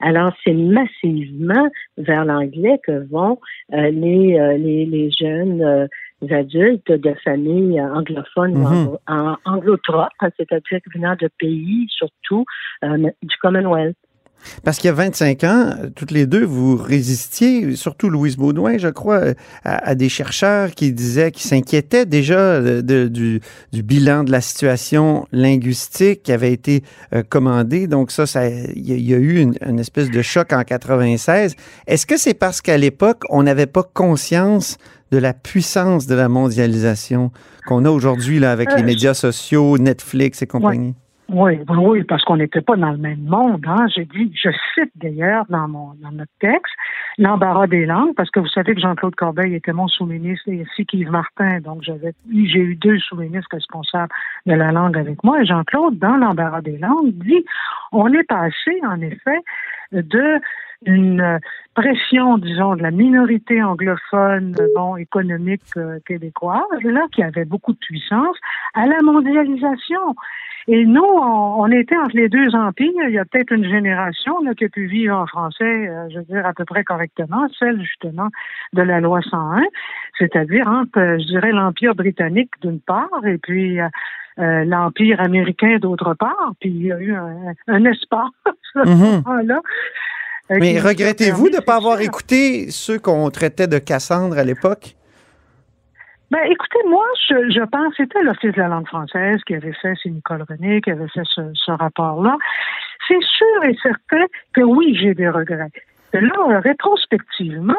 Alors, 0.00 0.32
c'est 0.44 0.52
massivement 0.52 1.68
vers 1.98 2.24
l'anglais 2.24 2.78
que 2.86 3.04
vont 3.10 3.40
euh, 3.72 3.90
les, 3.90 4.38
euh, 4.38 4.56
les, 4.58 4.84
les, 4.86 5.10
jeunes 5.10 5.62
euh, 5.62 5.86
adultes 6.30 6.90
de 6.90 7.14
familles 7.24 7.80
anglophones 7.80 8.56
ou 8.56 8.58
Mhm. 8.58 8.98
en, 9.08 9.36
anglotropes, 9.44 10.12
c'est-à-dire 10.36 10.80
venant 10.94 11.16
de 11.20 11.28
pays, 11.38 11.86
surtout 11.90 12.44
du 12.82 13.36
Commonwealth. 13.40 13.96
Parce 14.62 14.78
qu'il 14.78 14.86
y 14.86 14.90
a 14.90 14.94
25 14.94 15.42
ans, 15.44 15.74
toutes 15.96 16.12
les 16.12 16.24
deux, 16.26 16.44
vous 16.44 16.76
résistiez, 16.76 17.74
surtout 17.74 18.08
Louise 18.10 18.36
Baudouin, 18.36 18.78
je 18.78 18.88
crois, 18.88 19.20
à, 19.64 19.88
à 19.88 19.94
des 19.96 20.08
chercheurs 20.08 20.70
qui 20.70 20.92
disaient, 20.92 21.32
qui 21.32 21.42
s'inquiétaient 21.46 22.06
déjà 22.06 22.60
de, 22.60 22.80
de- 22.80 23.08
du, 23.08 23.40
du 23.72 23.82
bilan 23.82 24.22
de 24.22 24.30
la 24.30 24.40
situation 24.40 25.26
linguistique 25.32 26.22
qui 26.22 26.32
avait 26.32 26.52
été 26.52 26.82
euh, 27.14 27.22
commandé. 27.28 27.86
Donc 27.88 28.10
ça, 28.12 28.26
ça, 28.26 28.48
il 28.48 28.86
y, 28.88 28.92
a- 28.92 28.96
il 28.96 29.08
y 29.10 29.14
a 29.14 29.18
eu 29.18 29.38
une, 29.40 29.54
une 29.66 29.80
espèce 29.80 30.10
de 30.10 30.22
choc 30.22 30.52
en 30.52 30.62
96. 30.62 31.54
Est-ce 31.88 32.06
que 32.06 32.16
c'est 32.16 32.34
parce 32.34 32.60
qu'à 32.60 32.78
l'époque, 32.78 33.22
on 33.30 33.42
n'avait 33.42 33.66
pas 33.66 33.82
conscience 33.82 34.78
de 35.12 35.18
la 35.18 35.32
puissance 35.34 36.06
de 36.06 36.14
la 36.14 36.28
mondialisation 36.28 37.30
qu'on 37.66 37.84
a 37.84 37.90
aujourd'hui 37.90 38.38
là 38.38 38.52
avec 38.52 38.70
Euh, 38.70 38.76
les 38.76 38.82
médias 38.82 39.14
sociaux, 39.14 39.76
Netflix 39.78 40.42
et 40.42 40.46
compagnie? 40.46 40.94
Oui, 41.28 41.58
oui, 41.68 42.04
parce 42.04 42.22
qu'on 42.24 42.36
n'était 42.36 42.60
pas 42.60 42.76
dans 42.76 42.92
le 42.92 42.98
même 42.98 43.22
monde. 43.22 43.64
Hein. 43.66 43.86
J'ai 43.94 44.04
dit, 44.04 44.32
je 44.34 44.50
cite 44.74 44.92
d'ailleurs 44.94 45.44
dans 45.48 45.66
mon 45.66 45.94
dans 46.00 46.12
notre 46.12 46.32
texte 46.40 46.72
l'embarras 47.18 47.66
des 47.66 47.84
langues, 47.84 48.14
parce 48.14 48.30
que 48.30 48.40
vous 48.40 48.48
savez 48.48 48.74
que 48.74 48.80
Jean-Claude 48.80 49.14
Corbeil 49.16 49.54
était 49.54 49.72
mon 49.72 49.88
sous-ministre 49.88 50.48
et 50.48 50.62
ainsi 50.62 50.86
qu'Yves 50.86 51.10
Martin, 51.10 51.60
donc 51.60 51.82
j'avais 51.82 52.12
j'ai 52.30 52.60
eu 52.60 52.76
deux 52.76 52.98
sous-ministres 52.98 53.48
responsables 53.52 54.12
de 54.46 54.54
la 54.54 54.70
langue 54.70 54.96
avec 54.96 55.24
moi. 55.24 55.40
Et 55.40 55.46
Jean-Claude, 55.46 55.98
dans 55.98 56.16
l'embarras 56.16 56.60
des 56.60 56.78
langues, 56.78 57.12
dit 57.12 57.44
on 57.90 58.12
est 58.12 58.24
passé 58.24 58.80
en 58.84 59.00
effet 59.00 59.40
de 59.92 60.40
une 60.84 61.40
pression, 61.74 62.38
disons, 62.38 62.76
de 62.76 62.82
la 62.82 62.90
minorité 62.90 63.62
anglophone, 63.62 64.54
bon, 64.74 64.96
économique 64.96 65.62
euh, 65.76 65.98
québécoise, 66.06 66.62
là, 66.84 67.06
qui 67.12 67.22
avait 67.22 67.44
beaucoup 67.44 67.72
de 67.72 67.78
puissance, 67.78 68.36
à 68.74 68.86
la 68.86 69.00
mondialisation. 69.02 70.14
Et 70.68 70.84
nous, 70.84 71.04
on, 71.04 71.62
on 71.62 71.70
était 71.70 71.96
entre 71.96 72.16
les 72.16 72.28
deux 72.28 72.54
empires. 72.54 72.90
Il 73.08 73.14
y 73.14 73.18
a 73.18 73.24
peut-être 73.24 73.52
une 73.52 73.68
génération 73.68 74.40
là, 74.42 74.54
qui 74.54 74.64
a 74.64 74.68
pu 74.68 74.86
vivre 74.86 75.16
en 75.16 75.26
français, 75.26 75.88
euh, 75.88 76.08
je 76.10 76.18
veux 76.18 76.24
dire, 76.24 76.44
à 76.44 76.52
peu 76.52 76.64
près 76.64 76.82
correctement, 76.82 77.46
celle 77.58 77.80
justement 77.80 78.28
de 78.72 78.82
la 78.82 79.00
loi 79.00 79.20
101, 79.22 79.62
c'est-à-dire 80.18 80.66
entre, 80.68 80.98
euh, 80.98 81.18
je 81.18 81.26
dirais, 81.26 81.52
l'Empire 81.52 81.94
britannique 81.94 82.50
d'une 82.62 82.80
part 82.80 83.24
et 83.24 83.38
puis 83.38 83.80
euh, 83.80 83.88
euh, 84.38 84.64
l'Empire 84.64 85.20
américain 85.20 85.78
d'autre 85.78 86.14
part. 86.14 86.52
Puis 86.60 86.70
il 86.70 86.86
y 86.86 86.92
a 86.92 86.98
eu 86.98 87.14
un, 87.14 87.54
un 87.68 87.84
espace 87.84 88.30
Mhm. 88.84 89.22
euh, 89.26 90.56
Mais 90.60 90.78
regrettez-vous 90.78 91.48
de 91.48 91.56
ne 91.56 91.60
pas 91.60 91.76
avoir 91.76 92.00
écouté 92.00 92.70
ceux 92.70 92.98
qu'on 92.98 93.30
traitait 93.30 93.66
de 93.66 93.78
Cassandre 93.78 94.38
à 94.38 94.44
l'époque? 94.44 94.95
Ben, 96.30 96.40
écoutez, 96.44 96.80
moi, 96.88 97.04
je, 97.28 97.50
je 97.50 97.64
pense 97.64 97.94
c'était 97.96 98.22
l'Office 98.22 98.52
de 98.52 98.60
la 98.60 98.68
langue 98.68 98.88
française 98.88 99.40
qui 99.46 99.54
avait 99.54 99.72
fait, 99.72 99.94
c'est 100.02 100.10
Nicole 100.10 100.44
René 100.48 100.80
qui 100.80 100.90
avait 100.90 101.08
fait 101.08 101.24
ce, 101.24 101.52
ce 101.54 101.70
rapport-là. 101.70 102.36
C'est 103.06 103.22
sûr 103.22 103.64
et 103.64 103.76
certain 103.80 104.24
que 104.52 104.62
oui, 104.62 104.96
j'ai 105.00 105.14
des 105.14 105.28
regrets. 105.28 105.70
Et 106.12 106.20
là, 106.20 106.60
rétrospectivement, 106.60 107.74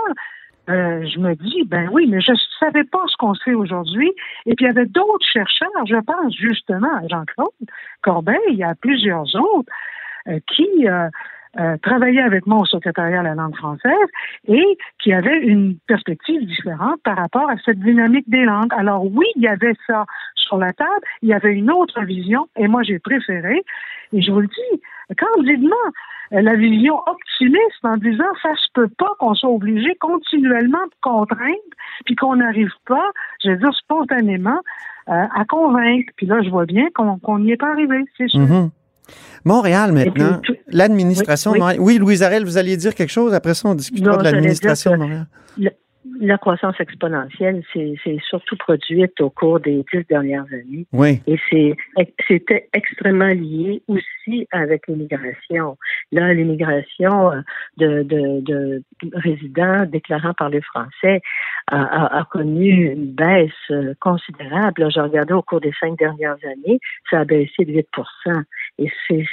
euh, 0.69 1.05
je 1.05 1.19
me 1.19 1.33
dis, 1.35 1.63
ben 1.65 1.89
oui, 1.91 2.07
mais 2.07 2.21
je 2.21 2.31
ne 2.31 2.37
savais 2.59 2.83
pas 2.83 3.03
ce 3.07 3.15
qu'on 3.17 3.33
sait 3.33 3.53
aujourd'hui. 3.53 4.11
Et 4.45 4.55
puis, 4.55 4.65
il 4.65 4.67
y 4.67 4.71
avait 4.71 4.85
d'autres 4.85 5.25
chercheurs, 5.25 5.69
je 5.85 5.95
pense 5.95 6.33
justement 6.33 6.93
à 6.97 7.07
Jean-Claude 7.07 7.51
Corbeil, 8.01 8.39
il 8.49 8.57
y 8.57 8.63
a 8.63 8.75
plusieurs 8.75 9.33
autres, 9.35 9.71
euh, 10.27 10.39
qui 10.53 10.87
euh, 10.87 11.09
euh, 11.59 11.77
travaillaient 11.81 12.21
avec 12.21 12.45
moi 12.45 12.59
au 12.59 12.65
secrétariat 12.65 13.19
à 13.19 13.23
la 13.23 13.35
langue 13.35 13.55
française 13.55 13.93
et 14.47 14.77
qui 14.99 15.13
avaient 15.13 15.39
une 15.39 15.77
perspective 15.87 16.45
différente 16.45 17.01
par 17.03 17.17
rapport 17.17 17.49
à 17.49 17.55
cette 17.65 17.79
dynamique 17.79 18.29
des 18.29 18.45
langues. 18.45 18.73
Alors 18.77 19.05
oui, 19.05 19.25
il 19.35 19.43
y 19.43 19.47
avait 19.47 19.73
ça 19.87 20.05
sur 20.35 20.57
la 20.57 20.73
table, 20.73 20.89
il 21.21 21.29
y 21.29 21.33
avait 21.33 21.53
une 21.53 21.71
autre 21.71 22.01
vision, 22.03 22.47
et 22.55 22.67
moi 22.67 22.83
j'ai 22.83 22.99
préféré, 22.99 23.63
et 24.13 24.21
je 24.21 24.31
vous 24.31 24.41
le 24.41 24.47
dis, 24.47 24.81
candidement, 25.17 25.75
euh, 26.33 26.41
la 26.41 26.55
vision 26.55 26.99
optimiste 27.05 27.83
en 27.83 27.97
disant 27.97 28.25
ça 28.41 28.53
se 28.55 28.67
peut 28.73 28.89
pas 28.97 29.13
qu'on 29.19 29.33
soit 29.33 29.49
obligé 29.49 29.95
continuellement 29.95 30.85
de 30.85 30.95
contraindre, 31.01 31.57
puis 32.05 32.15
qu'on 32.15 32.35
n'arrive 32.37 32.71
pas, 32.85 33.11
je 33.43 33.51
veux 33.51 33.57
dire 33.57 33.73
spontanément, 33.73 34.59
euh, 35.09 35.25
à 35.33 35.45
convaincre. 35.45 36.11
Puis 36.17 36.25
là, 36.25 36.41
je 36.41 36.49
vois 36.49 36.65
bien 36.65 36.87
qu'on 36.93 37.39
n'y 37.39 37.51
est 37.51 37.57
pas 37.57 37.71
arrivé, 37.71 38.03
c'est 38.17 38.27
sûr. 38.27 38.41
Mhm. 38.41 38.69
Montréal 39.43 39.91
maintenant, 39.93 40.39
tout- 40.43 40.55
l'administration 40.67 41.51
Oui, 41.51 41.57
de 41.57 41.61
Montréal. 41.61 41.81
Oui, 41.81 41.97
Louise 41.97 42.23
Arel, 42.23 42.43
vous 42.45 42.57
alliez 42.57 42.77
dire 42.77 42.93
quelque 42.95 43.11
chose. 43.11 43.33
Après 43.33 43.53
ça, 43.53 43.69
on 43.69 43.75
discutera 43.75 44.11
Non, 44.13 44.17
de 44.17 44.23
l'administration 44.23 44.91
de 44.91 44.97
Montréal. 44.97 45.27
La 46.19 46.37
croissance 46.37 46.79
exponentielle, 46.79 47.63
c'est 47.73 48.17
surtout 48.27 48.55
produite 48.57 49.19
au 49.21 49.29
cours 49.29 49.59
des 49.59 49.83
dix 49.91 50.05
dernières 50.09 50.45
années. 50.51 50.85
Oui. 50.93 51.21
Et 51.27 51.39
c'était 52.27 52.69
extrêmement 52.73 53.27
lié 53.27 53.81
aussi 53.87 54.47
avec 54.51 54.87
l'immigration. 54.87 55.77
Là, 56.11 56.33
l'immigration 56.33 57.31
euh, 57.31 57.41
de, 57.77 58.03
de, 58.03 58.41
de 58.41 58.83
résidents 59.13 59.85
déclarant 59.85 60.33
parler 60.33 60.61
français 60.61 61.21
a, 61.67 61.81
a, 61.81 62.19
a 62.19 62.23
connu 62.25 62.91
une 62.93 63.11
baisse 63.11 63.51
euh, 63.71 63.93
considérable. 63.99 64.89
J'ai 64.91 65.01
regardé 65.01 65.33
au 65.33 65.41
cours 65.41 65.61
des 65.61 65.73
cinq 65.79 65.97
dernières 65.97 66.37
années, 66.43 66.79
ça 67.09 67.19
a 67.19 67.25
baissé 67.25 67.65
de 67.65 67.73
8% 67.73 68.43
Et 68.79 68.91
c'est 69.07 69.25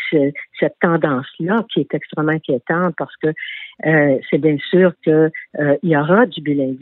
cette 0.58 0.78
tendance-là 0.80 1.64
qui 1.72 1.80
est 1.80 1.94
extrêmement 1.94 2.32
inquiétante 2.32 2.94
parce 2.96 3.14
que 3.16 3.28
euh, 3.86 4.18
c'est 4.30 4.38
bien 4.38 4.56
sûr 4.70 4.92
que 5.04 5.30
euh, 5.58 5.76
il 5.82 5.90
y 5.90 5.96
aura 5.96 6.26
du 6.26 6.40
bilinguisme, 6.40 6.73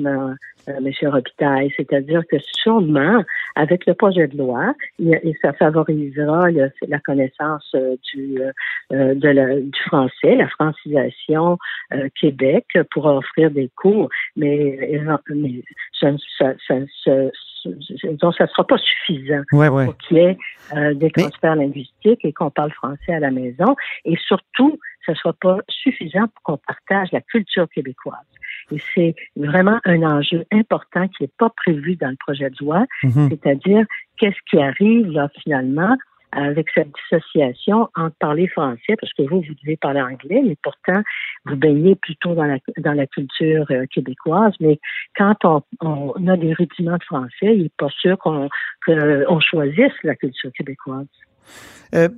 euh, 0.00 0.34
M. 0.68 0.90
Robitaille, 1.10 1.72
c'est-à-dire 1.76 2.22
que 2.30 2.36
sûrement, 2.40 3.22
avec 3.54 3.86
le 3.86 3.94
projet 3.94 4.26
de 4.26 4.36
loi, 4.36 4.74
et 4.98 5.32
ça 5.40 5.52
favorisera 5.52 6.50
le- 6.50 6.70
la 6.88 6.98
connaissance 6.98 7.70
euh, 7.74 7.96
du, 8.12 8.40
euh, 8.42 8.50
euh, 8.92 9.14
de 9.14 9.28
la- 9.28 9.60
du 9.60 9.80
français, 9.86 10.34
la 10.36 10.48
francisation 10.48 11.58
euh, 11.92 12.08
Québec 12.20 12.66
pour 12.90 13.06
offrir 13.06 13.50
des 13.50 13.70
cours, 13.76 14.08
mais, 14.34 15.00
mais 15.28 15.62
ça 16.00 16.10
ne 16.12 16.18
ça, 16.38 16.52
ça, 16.66 16.74
ça- 17.04 18.46
sera 18.48 18.64
pas 18.66 18.78
suffisant 18.78 19.42
Ouais, 19.52 19.68
ouais. 19.68 19.84
pour 19.86 19.96
qu'il 19.98 20.16
y 20.18 20.20
ait 20.20 20.36
euh, 20.76 20.94
des 20.94 21.10
transferts 21.10 21.56
linguistiques 21.56 22.24
et 22.24 22.32
qu'on 22.32 22.50
parle 22.50 22.72
français 22.72 23.12
à 23.14 23.20
la 23.20 23.30
maison. 23.30 23.76
Et 24.04 24.16
surtout, 24.16 24.78
ce 25.04 25.12
ne 25.12 25.16
soit 25.16 25.36
pas 25.40 25.58
suffisant 25.68 26.26
pour 26.28 26.42
qu'on 26.42 26.56
partage 26.58 27.12
la 27.12 27.20
culture 27.20 27.68
québécoise. 27.68 28.16
Et 28.72 28.78
c'est 28.94 29.14
vraiment 29.36 29.78
un 29.84 30.02
enjeu 30.02 30.44
important 30.52 31.06
qui 31.08 31.22
n'est 31.22 31.30
pas 31.38 31.50
prévu 31.50 31.96
dans 31.96 32.08
le 32.10 32.16
projet 32.16 32.50
de 32.50 32.56
loi, 32.60 32.84
Mhm. 33.04 33.28
c'est-à-dire 33.30 33.84
qu'est-ce 34.18 34.40
qui 34.50 34.58
arrive 34.58 35.06
là 35.10 35.28
finalement 35.42 35.96
avec 36.32 36.66
cette 36.74 36.88
dissociation 36.92 37.88
entre 37.96 38.14
parler 38.18 38.46
français, 38.48 38.94
parce 39.00 39.12
que 39.14 39.22
vous, 39.22 39.40
vous 39.40 39.54
devez 39.62 39.76
parler 39.76 40.02
anglais, 40.02 40.42
mais 40.44 40.56
pourtant, 40.62 41.00
vous 41.46 41.56
baignez 41.56 41.94
plutôt 41.94 42.34
dans 42.34 42.44
la, 42.44 42.58
dans 42.78 42.92
la 42.92 43.06
culture 43.06 43.64
euh, 43.70 43.86
québécoise. 43.86 44.52
Mais 44.60 44.78
quand 45.16 45.36
on, 45.44 45.62
on 45.80 46.26
a 46.26 46.36
des 46.36 46.52
rudiments 46.52 46.98
de 46.98 47.04
français, 47.04 47.56
il 47.56 47.62
n'est 47.62 47.70
pas 47.78 47.88
sûr 47.88 48.18
qu'on 48.18 48.48
qu'on 48.84 49.40
choisisse 49.40 49.94
la 50.02 50.14
culture 50.14 50.50
québécoise. 50.52 51.06
Euh, 51.94 52.08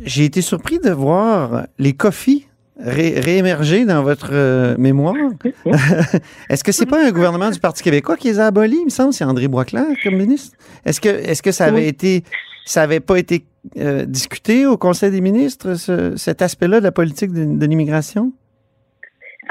J'ai 0.00 0.24
été 0.24 0.40
surpris 0.40 0.78
de 0.80 0.90
voir 0.90 1.66
les 1.78 1.92
coffees 1.92 2.48
ré- 2.82 3.20
réémerger 3.20 3.84
dans 3.84 4.02
votre 4.02 4.30
euh, 4.32 4.74
mémoire. 4.78 5.14
Est-ce 6.50 6.64
que 6.64 6.72
c'est 6.72 6.86
pas 6.86 7.06
un 7.06 7.10
gouvernement 7.12 7.50
du 7.50 7.60
Parti 7.60 7.82
québécois 7.82 8.16
qui 8.16 8.28
les 8.28 8.40
a 8.40 8.46
abolis, 8.46 8.78
il 8.80 8.84
me 8.86 8.90
semble, 8.90 9.12
c'est 9.12 9.24
André 9.24 9.48
Boisclair 9.48 9.84
comme 10.02 10.14
ministre? 10.16 10.56
Est-ce 10.84 11.00
que, 11.00 11.08
est-ce 11.08 11.42
que 11.42 11.52
ça 11.52 11.66
avait 11.66 11.82
Oui. 11.82 11.86
été, 11.88 12.24
ça 12.64 12.82
avait 12.82 13.00
pas 13.00 13.18
été 13.18 13.44
euh, 13.78 14.04
discuté 14.06 14.66
au 14.66 14.76
Conseil 14.76 15.10
des 15.10 15.20
ministres, 15.20 15.74
ce- 15.74 16.16
cet 16.16 16.42
aspect-là 16.42 16.78
de 16.80 16.84
la 16.84 16.92
politique 16.92 17.32
de, 17.32 17.44
de 17.58 17.66
l'immigration? 17.66 18.32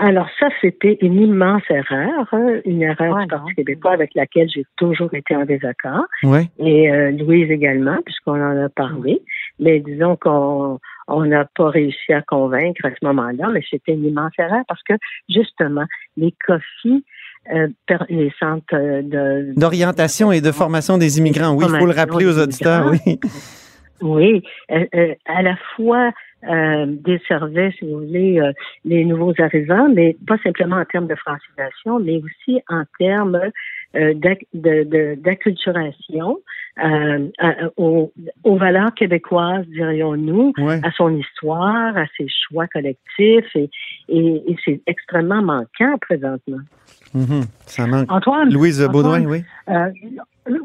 Alors 0.02 0.28
ça, 0.40 0.48
c'était 0.62 0.98
une 1.02 1.20
immense 1.20 1.64
erreur, 1.70 2.26
hein, 2.32 2.60
une 2.64 2.82
erreur 2.84 3.16
Ouais, 3.16 3.24
du 3.24 3.28
Parti 3.28 3.54
québécois 3.56 3.92
avec 3.92 4.12
laquelle 4.16 4.48
j'ai 4.50 4.64
toujours 4.78 5.14
été 5.14 5.36
en 5.36 5.44
désaccord. 5.46 6.06
Oui. 6.24 6.50
et 6.58 6.90
euh, 6.90 7.12
Louise 7.12 7.52
également, 7.52 7.98
puisqu'on 8.06 8.42
en 8.42 8.64
a 8.66 8.70
parlé. 8.70 9.22
Mais 9.60 9.82
disons 9.82 10.16
qu'on 10.16 10.80
on 11.10 11.26
n'a 11.26 11.46
pas 11.46 11.70
réussi 11.70 12.14
à 12.14 12.22
convaincre 12.22 12.86
à 12.86 12.90
ce 12.90 13.06
moment-là, 13.06 13.50
mais 13.54 13.62
c'était 13.70 13.94
une 13.94 14.06
immense 14.06 14.34
erreur 14.38 14.64
parce 14.68 14.82
que 14.84 14.94
justement, 15.28 15.86
les 16.18 16.34
COFI, 16.46 17.04
euh, 17.54 17.68
les 18.10 18.32
centres 18.40 18.76
euh, 18.76 19.02
de 19.02 19.54
D'orientation 19.60 20.32
et 20.32 20.42
de 20.42 20.52
formation 20.52 20.98
des 20.98 21.18
immigrants. 21.20 21.54
Oui, 21.56 21.66
il 21.68 21.80
faut 21.80 21.86
le 21.86 21.94
rappeler 21.94 22.26
aux 22.26 22.40
auditeurs, 22.40 22.92
oui. 22.92 23.20
oui, 24.02 24.44
euh, 24.72 24.86
euh, 24.96 25.14
à 25.26 25.42
la 25.42 25.56
fois 25.76 26.12
euh, 26.50 26.86
desservait, 26.88 27.72
si 27.78 27.86
vous 27.86 27.98
voulez, 28.00 28.40
euh, 28.40 28.52
les 28.86 29.04
nouveaux 29.04 29.34
arrivants, 29.40 29.90
mais 29.94 30.16
pas 30.28 30.38
simplement 30.44 30.78
en 30.78 30.86
termes 30.86 31.08
de 31.08 31.16
francisation, 31.16 32.00
mais 32.00 32.18
aussi 32.18 32.62
en 32.70 32.84
termes 32.98 33.40
euh, 33.96 34.14
d'ac- 34.14 34.46
de- 34.54 34.84
de- 34.84 35.16
d'acculturation 35.20 36.38
euh, 36.84 37.28
à- 37.40 37.56
aux, 37.78 38.12
aux 38.44 38.58
valeurs 38.58 38.94
québécoises, 38.94 39.66
dirions-nous, 39.68 40.54
Ouais. 40.60 40.80
à 40.84 40.92
son 40.92 41.10
histoire, 41.16 41.98
à 41.98 42.06
ses 42.18 42.28
choix 42.48 42.68
collectifs, 42.68 43.56
et, 43.56 43.70
et, 44.08 44.44
et 44.52 44.56
c'est 44.64 44.82
extrêmement 44.88 45.42
manquant 45.42 45.98
présentement. 46.02 46.60
Mhm. 47.14 47.42
Ça 47.66 47.88
manque. 47.88 48.12
Antoine. 48.12 48.52
Louise 48.54 48.82
Baudouin, 48.92 49.26
oui. 49.26 49.44
euh, 49.70 49.90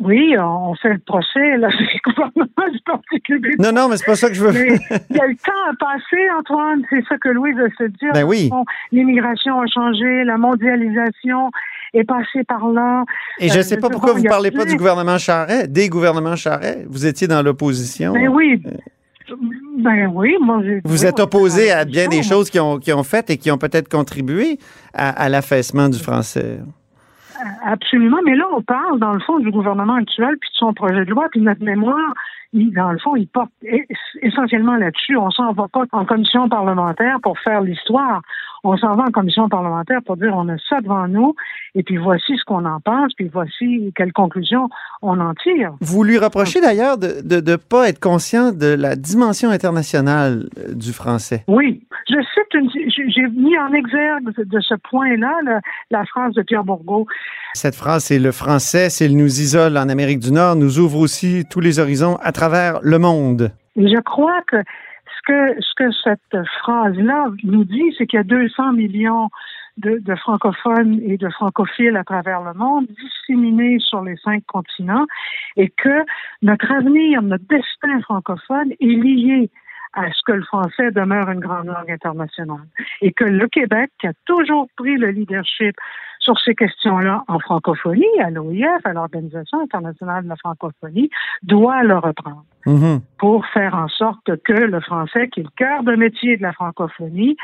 oui, 0.00 0.34
on 0.38 0.74
fait 0.76 0.92
le 0.94 0.98
procès 0.98 1.56
là, 1.56 1.68
du 1.78 2.00
gouvernement 2.04 2.72
du 2.72 2.80
Parti 2.86 3.20
québécois. 3.22 3.66
Non, 3.72 3.72
non, 3.82 3.88
mais 3.88 3.96
c'est 3.96 4.06
pas 4.06 4.14
ça 4.14 4.28
que 4.28 4.34
je 4.34 4.44
veux. 4.44 4.52
Il 5.10 5.16
y 5.16 5.20
a 5.20 5.26
le 5.26 5.36
temps 5.36 5.52
à 5.70 5.74
passer, 5.78 6.22
Antoine. 6.38 6.82
C'est 6.90 7.04
ça 7.08 7.16
que 7.18 7.28
Louise 7.30 7.56
veut 7.56 7.70
se 7.78 7.84
dire. 7.84 8.12
Ben 8.14 8.24
oui. 8.24 8.50
L'immigration 8.92 9.60
a 9.60 9.66
changé, 9.66 10.24
la 10.24 10.36
mondialisation 10.38 11.50
est 11.92 12.04
passée 12.04 12.44
par 12.44 12.66
là. 12.68 13.04
Et 13.38 13.48
je 13.48 13.54
Euh, 13.54 13.58
ne 13.58 13.62
sais 13.62 13.76
pas 13.78 13.88
pourquoi 13.88 14.12
vous 14.14 14.24
a 14.26 14.28
parlez 14.28 14.50
pas 14.50 14.64
du 14.64 14.76
gouvernement 14.76 15.16
Charret, 15.18 15.68
des 15.68 15.88
gouvernements 15.94 16.36
Charret. 16.36 16.84
Vous 16.88 17.06
étiez 17.06 17.26
dans 17.26 17.42
l'opposition. 17.42 18.12
Ben 18.12 18.28
oui. 18.28 18.62
Ben 19.78 20.12
oui, 20.14 20.34
moi 20.40 20.60
j'ai. 20.62 20.80
Vous 20.84 21.06
êtes 21.06 21.18
opposé 21.18 21.70
à 21.70 21.84
bien 21.84 22.08
des 22.08 22.22
choses 22.22 22.50
qui 22.50 22.60
ont, 22.60 22.78
qui 22.78 22.92
ont 22.92 23.02
fait 23.02 23.30
et 23.30 23.38
qui 23.38 23.50
ont 23.50 23.56
peut-être 23.58 23.88
contribué 23.88 24.58
à, 24.92 25.08
à 25.08 25.28
l'affaissement 25.30 25.88
du 25.88 25.98
français. 25.98 26.58
Absolument, 27.64 28.18
mais 28.24 28.34
là, 28.36 28.44
on 28.56 28.62
parle, 28.62 28.98
dans 28.98 29.12
le 29.12 29.20
fond, 29.20 29.38
du 29.38 29.50
gouvernement 29.50 29.94
actuel, 29.94 30.36
puis 30.40 30.50
de 30.50 30.56
son 30.56 30.72
projet 30.72 31.04
de 31.04 31.10
loi, 31.10 31.26
puis 31.30 31.40
notre 31.40 31.62
mémoire, 31.62 32.14
il- 32.52 32.72
dans 32.72 32.92
le 32.92 32.98
fond, 32.98 33.16
il 33.16 33.26
porte 33.28 33.50
essentiellement 34.22 34.76
là-dessus. 34.76 35.16
On 35.16 35.30
s'en 35.30 35.52
va 35.52 35.66
pas 35.68 35.84
en 35.92 36.04
commission 36.04 36.48
parlementaire 36.48 37.18
pour 37.22 37.38
faire 37.38 37.60
l'histoire. 37.60 38.22
On 38.66 38.76
s'en 38.78 38.94
va 38.96 39.04
en 39.04 39.10
commission 39.10 39.48
parlementaire 39.50 40.00
pour 40.06 40.16
dire 40.16 40.32
on 40.34 40.48
a 40.48 40.56
ça 40.70 40.80
devant 40.80 41.06
nous, 41.06 41.34
et 41.74 41.82
puis 41.82 41.98
voici 41.98 42.34
ce 42.38 42.44
qu'on 42.44 42.64
en 42.64 42.80
pense, 42.80 43.12
puis 43.14 43.28
voici 43.30 43.92
quelles 43.94 44.12
conclusions 44.12 44.70
on 45.02 45.20
en 45.20 45.34
tire. 45.34 45.72
Vous 45.82 46.02
lui 46.02 46.16
reprochez 46.16 46.62
d'ailleurs 46.62 46.96
de 46.96 47.08
ne 47.08 47.22
de, 47.22 47.40
de 47.40 47.56
pas 47.56 47.88
être 47.90 48.00
conscient 48.00 48.52
de 48.52 48.74
la 48.74 48.96
dimension 48.96 49.50
internationale 49.50 50.48
euh, 50.58 50.72
du 50.74 50.92
français. 50.94 51.44
Oui, 51.46 51.82
j'ai 53.08 53.26
mis 53.28 53.56
en 53.58 53.72
exergue 53.72 54.30
de, 54.36 54.60
ce 54.60 54.74
point-là 54.74 55.32
la, 55.44 55.60
la 55.90 56.04
phrase 56.04 56.34
de 56.34 56.42
Pierre 56.42 56.64
Bourgault. 56.64 57.06
Cette 57.54 57.74
phrase, 57.74 58.04
c'est 58.04 58.18
le 58.18 58.32
français, 58.32 58.90
s'il 58.90 59.16
nous 59.16 59.40
isole 59.40 59.76
en 59.76 59.88
Amérique 59.88 60.20
du 60.20 60.32
Nord, 60.32 60.56
nous 60.56 60.78
ouvre 60.78 60.98
aussi 60.98 61.44
tous 61.50 61.60
les 61.60 61.78
horizons 61.78 62.16
à 62.22 62.32
travers 62.32 62.80
le 62.82 62.98
monde. 62.98 63.52
Et 63.76 63.88
je 63.88 64.00
crois 64.00 64.40
que 64.46 64.56
ce 64.58 65.32
que, 65.32 65.60
ce 65.60 65.74
que 65.76 65.90
cette 66.04 66.44
phrase-là 66.60 67.26
nous 67.44 67.64
dit, 67.64 67.94
c'est 67.96 68.06
qu'il 68.06 68.18
y 68.18 68.20
a 68.20 68.24
200 68.24 68.72
millions 68.72 69.28
de, 69.76 69.98
de 69.98 70.14
francophones 70.14 71.00
et 71.02 71.16
de 71.16 71.28
francophiles 71.30 71.96
à 71.96 72.04
travers 72.04 72.42
le 72.42 72.54
monde, 72.54 72.86
disséminés 72.86 73.78
sur 73.80 74.02
les 74.02 74.16
cinq 74.18 74.44
continents, 74.46 75.06
et 75.56 75.68
que 75.68 76.04
notre 76.42 76.70
avenir, 76.70 77.22
notre 77.22 77.44
destin 77.48 78.00
francophone 78.02 78.72
est 78.80 78.86
lié 78.86 79.50
à 79.94 80.10
ce 80.12 80.22
que 80.26 80.32
le 80.32 80.42
français 80.42 80.90
demeure 80.90 81.28
une 81.30 81.40
grande 81.40 81.66
langue 81.66 81.90
internationale. 81.90 82.66
Et 83.00 83.12
que 83.12 83.24
le 83.24 83.46
Québec, 83.48 83.90
qui 84.00 84.06
a 84.06 84.12
toujours 84.24 84.68
pris 84.76 84.96
le 84.96 85.10
leadership 85.10 85.74
sur 86.18 86.38
ces 86.40 86.54
questions-là 86.54 87.22
en 87.28 87.38
francophonie, 87.38 88.20
à 88.22 88.30
l'OIF, 88.30 88.84
à 88.84 88.92
l'Organisation 88.92 89.60
internationale 89.60 90.24
de 90.24 90.28
la 90.28 90.36
francophonie, 90.36 91.10
doit 91.42 91.82
le 91.82 91.98
reprendre 91.98 92.44
Mhm. 92.66 93.00
pour 93.18 93.44
faire 93.46 93.74
en 93.74 93.88
sorte 93.88 94.36
que 94.42 94.52
le 94.52 94.80
français, 94.80 95.28
qui 95.28 95.40
est 95.40 95.42
le 95.42 95.50
cœur 95.56 95.82
de 95.82 95.94
métier 95.96 96.38
de 96.38 96.42
la 96.42 96.52
francophonie, 96.52 97.36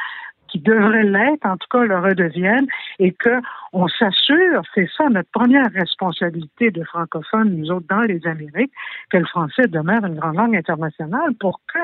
qui 0.48 0.58
devrait 0.58 1.04
l'être, 1.04 1.46
en 1.46 1.56
tout 1.56 1.68
cas 1.70 1.84
le 1.84 1.98
redevienne, 1.98 2.66
et 2.98 3.12
que 3.12 3.40
on 3.72 3.86
s'assure, 3.86 4.62
c'est 4.74 4.88
ça 4.96 5.08
notre 5.08 5.30
première 5.30 5.70
responsabilité 5.72 6.70
de 6.70 6.82
francophones, 6.84 7.54
nous 7.56 7.70
autres 7.70 7.86
dans 7.88 8.02
les 8.02 8.26
Amériques, 8.26 8.72
que 9.10 9.18
le 9.18 9.26
français 9.26 9.66
demeure 9.68 10.04
une 10.04 10.16
grande 10.16 10.36
langue 10.36 10.56
internationale 10.56 11.34
pour 11.38 11.60
que 11.72 11.78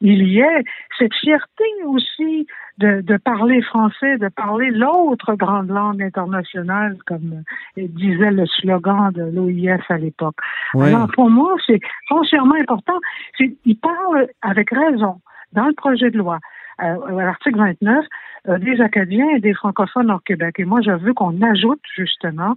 il 0.00 0.26
y 0.28 0.40
ait 0.40 0.64
cette 0.98 1.14
fierté 1.14 1.64
aussi 1.84 2.46
de, 2.78 3.00
de 3.00 3.16
parler 3.16 3.62
français, 3.62 4.18
de 4.18 4.28
parler 4.28 4.70
l'autre 4.70 5.34
grande 5.34 5.68
langue 5.68 6.02
internationale, 6.02 6.96
comme 7.06 7.42
euh, 7.78 7.82
disait 7.88 8.30
le 8.30 8.46
slogan 8.46 9.10
de 9.12 9.22
l'OIF 9.22 9.90
à 9.90 9.96
l'époque. 9.96 10.36
Ouais. 10.74 10.88
Alors, 10.88 11.08
pour 11.14 11.30
moi, 11.30 11.54
c'est 11.66 11.80
foncièrement 12.08 12.56
important. 12.56 12.98
Il 13.40 13.78
parle 13.78 14.28
avec 14.42 14.70
raison 14.70 15.20
dans 15.52 15.66
le 15.66 15.74
projet 15.74 16.10
de 16.10 16.18
loi, 16.18 16.38
euh, 16.82 17.18
à 17.18 17.24
l'article 17.24 17.58
29, 17.58 18.04
euh, 18.48 18.58
des 18.58 18.80
Acadiens 18.80 19.28
et 19.36 19.40
des 19.40 19.54
francophones 19.54 20.10
hors 20.10 20.22
Québec. 20.22 20.56
Et 20.58 20.64
moi, 20.64 20.80
je 20.82 20.90
veux 20.90 21.14
qu'on 21.14 21.40
ajoute 21.42 21.80
justement 21.94 22.54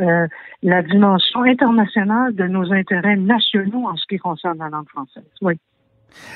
euh, 0.00 0.26
la 0.62 0.82
dimension 0.82 1.42
internationale 1.42 2.34
de 2.34 2.44
nos 2.44 2.72
intérêts 2.72 3.16
nationaux 3.16 3.86
en 3.86 3.96
ce 3.96 4.04
qui 4.08 4.18
concerne 4.18 4.58
la 4.58 4.68
langue 4.68 4.88
française. 4.88 5.24
Oui. 5.40 5.54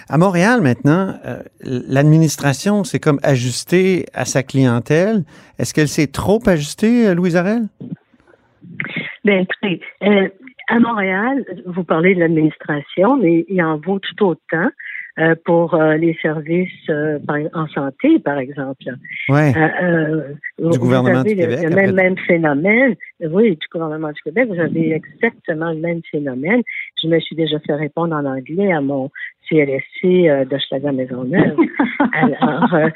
À 0.09 0.19
Montréal, 0.19 0.61
maintenant, 0.63 1.15
euh, 1.27 1.39
l'administration 1.63 2.85
s'est 2.85 2.99
comme 2.99 3.19
ajustée 3.23 4.07
à 4.15 4.25
sa 4.25 4.43
clientèle. 4.43 5.25
Est-ce 5.59 5.75
qu'elle 5.75 5.89
s'est 5.89 6.07
trop 6.09 6.41
ajustée, 6.47 7.09
euh, 7.09 7.15
Louise 7.15 7.37
Arel? 7.37 7.63
Bien, 9.25 9.41
écoutez, 9.41 9.81
euh, 10.05 10.29
à 10.69 10.79
Montréal, 10.81 11.45
vous 11.67 11.85
parlez 11.85 12.15
de 12.15 12.21
l'administration, 12.21 13.17
mais 13.17 13.45
il 13.49 13.63
en 13.63 13.79
vaut 13.79 13.99
tout 13.99 14.25
autant 14.27 14.69
euh, 15.19 15.35
pour 15.45 15.77
les 15.77 16.17
services 16.23 16.91
en 17.53 17.67
santé, 17.69 18.19
par 18.21 18.39
exemple. 18.39 18.85
Vous- 19.29 20.71
Du 20.71 20.79
gouvernement 20.79 21.23
du 21.25 21.31
le- 21.35 21.41
Québec, 21.41 21.59
Le, 21.63 21.67
après. 21.69 21.87
même, 21.87 21.95
même 21.97 22.17
phénomène. 22.27 22.95
Oui, 23.21 23.57
du 23.57 23.67
gouvernement 23.73 24.13
du 24.13 24.21
Québec, 24.23 24.49
vous 24.49 24.61
avez 24.61 24.93
exactement 24.93 25.71
le 25.73 25.79
même 25.79 26.01
phénomène. 26.11 26.63
Je 27.03 27.09
me 27.09 27.19
suis 27.21 27.35
déjà 27.37 27.59
fait 27.61 27.75
répondre 27.75 28.15
en 28.15 28.25
anglais 28.25 28.73
à 28.73 28.81
mon 28.81 29.11
CLSC 29.49 30.05
euh, 30.29 30.45
d'Hochelaga 30.45 30.93
Maisonneuve. 30.93 31.57
Alors, 32.13 32.75
euh, 32.75 32.89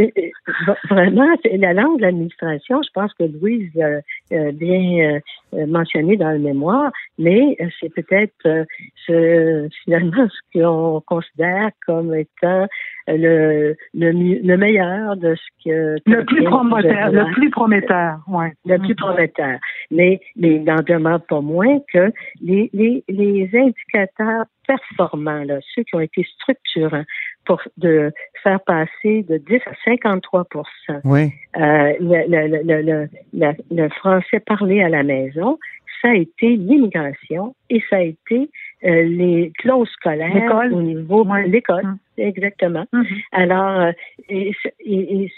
euh, 0.00 0.06
euh, 0.18 0.72
vraiment, 0.90 1.28
c'est 1.42 1.56
la 1.58 1.72
langue 1.74 1.98
de 1.98 2.02
l'administration, 2.02 2.80
je 2.82 2.88
pense 2.92 3.14
que 3.14 3.24
Louise 3.24 3.70
euh, 3.76 4.00
euh, 4.32 4.52
bien 4.52 5.20
euh, 5.54 5.66
mentionné 5.66 6.16
dans 6.16 6.30
le 6.32 6.38
mémoire, 6.38 6.90
mais 7.18 7.56
euh, 7.60 7.66
c'est 7.80 7.94
peut-être 7.94 8.34
euh, 8.46 8.64
ce, 9.06 9.68
finalement 9.84 10.26
ce 10.28 10.58
qu'on 10.60 11.00
considère 11.06 11.70
comme 11.86 12.14
étant 12.14 12.66
euh, 13.08 13.16
le, 13.16 13.76
le, 13.94 14.12
mieux- 14.12 14.40
le 14.42 14.56
meilleur 14.56 15.16
de 15.16 15.34
ce 15.34 15.64
que 15.64 15.96
Le 16.04 16.24
plus 16.24 16.44
prometteur, 16.44 17.12
de- 17.12 17.18
le 17.18 17.32
plus 17.32 17.50
prometteur, 17.50 18.18
ouais. 18.28 18.52
le 18.66 18.78
plus 18.78 18.94
prometteur. 18.96 19.58
Mais, 19.90 20.20
mais 20.36 20.56
il 20.56 20.64
n'en 20.64 20.82
demeure 20.82 21.22
pas 21.26 21.40
moins 21.40 21.78
que 21.92 22.12
les, 22.40 22.70
les, 22.72 23.04
les 23.08 23.50
indicateurs 23.54 24.44
performants, 24.66 25.44
là, 25.44 25.58
ceux 25.74 25.82
qui 25.82 25.94
ont 25.94 26.00
été 26.00 26.24
structurants 26.36 27.04
pour 27.44 27.60
de 27.76 28.12
faire 28.42 28.60
passer 28.60 29.22
de 29.28 29.38
10 29.38 29.60
à 29.66 29.90
53% 29.90 31.00
Oui. 31.04 31.32
euh, 31.56 31.92
le, 32.00 32.28
le, 32.28 32.62
le, 32.62 32.82
le, 32.82 33.08
le, 33.32 33.52
le 33.70 33.88
français 33.90 34.40
parlé 34.40 34.82
à 34.82 34.88
la 34.88 35.02
maison, 35.02 35.58
ça 36.00 36.08
a 36.10 36.14
été 36.14 36.56
l'immigration 36.56 37.54
et 37.70 37.82
ça 37.88 37.96
a 37.96 38.00
été 38.02 38.48
euh, 38.84 39.02
les 39.04 39.52
clauses 39.58 39.88
scolaires 39.90 40.34
L'école. 40.34 40.72
au 40.72 40.82
niveau 40.82 41.24
de 41.24 41.48
l'école. 41.50 41.84
Mm. 41.84 41.98
Exactement. 42.18 42.84
Mhm. 42.92 43.06
Alors, 43.32 43.80
euh, 43.80 43.92
et, 44.28 44.52
c'est- 44.62 44.74
et- 44.80 45.24
et 45.24 45.32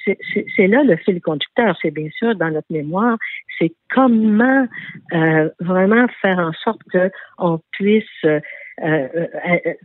c'est- 0.56 0.66
là 0.66 0.82
le 0.82 0.96
fil 0.96 1.20
conducteur. 1.20 1.76
C'est 1.80 1.90
bien 1.92 2.08
sûr 2.18 2.34
dans 2.34 2.50
notre 2.50 2.70
mémoire, 2.70 3.16
c'est 3.58 3.72
comment 3.94 4.66
euh, 5.12 5.48
vraiment 5.60 6.06
faire 6.20 6.38
en 6.38 6.52
sorte 6.52 6.80
que 6.92 7.10
on 7.38 7.60
puisse 7.72 8.04
euh, 8.24 8.40
euh, 8.82 9.08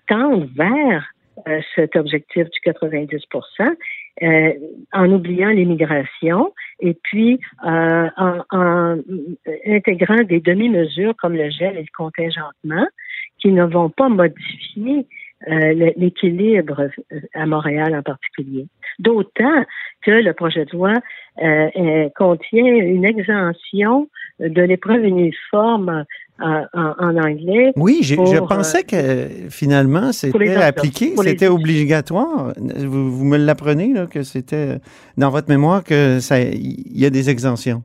tendre 0.08 0.48
vers 0.56 1.06
euh, 1.48 1.62
cet 1.76 1.96
objectif 1.96 2.46
du 2.50 2.60
90% 2.66 3.76
euh, 4.24 4.54
en 4.92 5.10
oubliant 5.12 5.50
l'immigration 5.50 6.54
et 6.82 6.98
puis 7.04 7.40
euh, 7.66 8.10
en, 8.18 8.40
en 8.52 8.98
intégrant 9.66 10.22
des 10.24 10.42
demi-mesures 10.42 11.16
comme 11.18 11.36
le 11.36 11.50
gel 11.50 11.78
et 11.78 11.82
le 11.82 11.88
contingentement 11.96 12.86
qui 13.42 13.50
ne 13.52 13.64
vont 13.66 13.90
pas 13.90 14.10
modifier 14.10 15.06
euh, 15.50 15.92
l'équilibre 15.96 16.90
euh, 17.14 17.20
à 17.34 17.46
Montréal 17.46 17.96
en 17.96 18.02
particulier. 18.04 18.68
D'autant 19.00 19.64
que 20.06 20.12
le 20.12 20.34
projet 20.34 20.66
de 20.66 20.72
loi 20.72 20.94
euh, 21.42 21.68
euh, 21.78 22.10
contient 22.18 22.66
une 22.66 23.06
exemption 23.06 24.10
de 24.40 24.62
l'épreuve 24.62 25.04
uniforme 25.06 26.06
en, 26.42 26.64
en- 26.74 26.94
en 27.00 27.18
anglais. 27.18 27.72
Oui, 27.76 28.00
je 28.02 28.16
pensais 28.48 28.84
euh, 28.94 29.28
que 29.28 29.50
finalement, 29.50 30.12
c'était 30.12 30.38
appliqué, 30.68 31.14
c'était 31.32 31.48
obligatoire. 31.48 32.54
Vous, 32.58 33.12
vous 33.12 33.26
me 33.26 33.38
l'apprenez, 33.38 33.94
là, 33.94 34.08
que 34.08 34.24
c'était 34.24 34.78
dans 35.18 35.30
votre 35.30 35.50
mémoire 35.50 35.84
que 35.84 36.20
ça, 36.20 36.40
il 36.42 36.98
y 36.98 37.06
a 37.06 37.10
des 37.10 37.30
exemptions. 37.30 37.84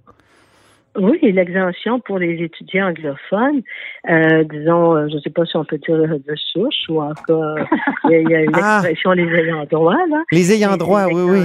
Oui, 0.96 1.18
l'exemption 1.22 1.98
pour 2.00 2.18
les 2.18 2.42
étudiants 2.42 2.88
anglophones, 2.88 3.62
euh, 4.08 4.44
disons, 4.44 4.94
euh, 4.96 5.08
je 5.08 5.16
ne 5.16 5.20
sais 5.20 5.30
pas 5.30 5.44
si 5.44 5.56
on 5.56 5.64
peut 5.64 5.78
dire 5.78 5.96
de 5.98 6.34
souche 6.36 6.88
ou 6.88 7.02
encore, 7.02 7.58
il 8.04 8.10
y 8.10 8.14
a, 8.14 8.18
il 8.20 8.30
y 8.30 8.34
a 8.34 8.42
une 8.42 8.50
Ah. 8.54 8.78
expression 8.78 9.12
les 9.12 9.24
ayants 9.24 9.64
droit, 9.70 9.96
là. 10.08 10.22
Les 10.30 10.52
ayants 10.52 10.76
droit, 10.76 11.06
oui, 11.06 11.22
oui. 11.22 11.40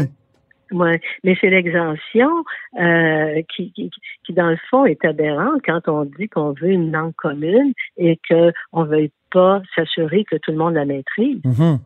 Ouais, 0.72 1.02
mais 1.24 1.36
c'est 1.42 1.50
l'exemption 1.50 2.30
euh, 2.80 3.42
qui, 3.56 3.72
qui, 3.72 3.90
qui, 4.24 4.34
dans 4.34 4.50
le 4.52 4.58
fond, 4.70 4.86
est 4.86 5.04
aberrante 5.04 5.62
quand 5.66 5.88
on 5.88 6.06
dit 6.06 6.30
qu'on 6.30 6.52
veut 6.54 6.70
une 6.70 6.92
langue 6.92 7.16
commune 7.16 7.74
et 7.98 8.20
qu'on 8.30 8.84
ne 8.84 8.88
veut 8.88 9.10
pas 9.32 9.64
s'assurer 9.76 10.26
que 10.26 10.36
tout 10.36 10.52
le 10.52 10.58
monde 10.58 10.76
la 10.76 10.86
maîtrise. 10.86 11.42
Mhm. 11.44 11.80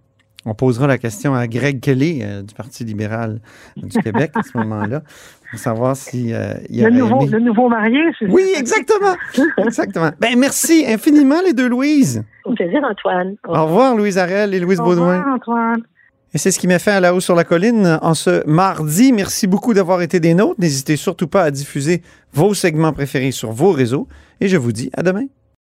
On 0.45 0.53
posera 0.53 0.87
la 0.87 0.97
question 0.97 1.33
à 1.33 1.47
Greg 1.47 1.79
Kelly 1.79 2.19
euh, 2.21 2.41
du 2.41 2.53
Parti 2.53 2.83
libéral 2.83 3.39
du 3.77 3.97
Québec 3.99 4.31
à 4.35 4.43
ce 4.43 4.57
moment-là 4.57 5.01
pour 5.49 5.59
savoir 5.59 5.95
si 5.95 6.33
euh, 6.33 6.53
il 6.69 6.83
Le 6.83 6.87
aurait 6.89 6.99
nouveau, 6.99 7.21
aimé- 7.21 7.31
le 7.31 7.39
nouveau 7.39 7.69
marié, 7.69 7.99
c'est 8.19 8.25
Oui, 8.29 8.43
exactement. 8.57 9.15
exactement. 9.65 10.11
Ben 10.19 10.37
merci 10.37 10.83
infiniment 10.87 11.41
les 11.45 11.53
deux 11.53 11.69
Louise. 11.69 12.23
Au 12.43 12.53
plaisir, 12.53 12.81
Antoine. 12.83 13.35
Au 13.47 13.65
revoir 13.65 13.95
Louise 13.95 14.17
Arel 14.17 14.53
et 14.53 14.59
Louise 14.59 14.79
Au 14.79 14.83
Baudouin. 14.83 15.17
revoir, 15.19 15.35
Antoine. 15.35 15.81
Et 16.33 16.39
c'est 16.39 16.49
ce 16.51 16.57
qui 16.59 16.67
m'a 16.67 16.79
fait 16.79 16.91
à 16.91 16.99
la 16.99 17.13
hausse 17.13 17.25
sur 17.25 17.35
la 17.35 17.43
colline 17.43 17.99
en 18.01 18.15
ce 18.15 18.45
mardi. 18.49 19.13
Merci 19.13 19.45
beaucoup 19.45 19.73
d'avoir 19.75 20.01
été 20.01 20.19
des 20.19 20.33
nôtres. 20.33 20.59
N'hésitez 20.59 20.95
surtout 20.95 21.27
pas 21.27 21.43
à 21.43 21.51
diffuser 21.51 22.01
vos 22.33 22.53
segments 22.55 22.91
préférés 22.91 23.31
sur 23.31 23.51
vos 23.51 23.71
réseaux. 23.71 24.07
Et 24.41 24.47
je 24.47 24.57
vous 24.57 24.71
dis 24.71 24.89
à 24.97 25.03
demain. 25.03 25.25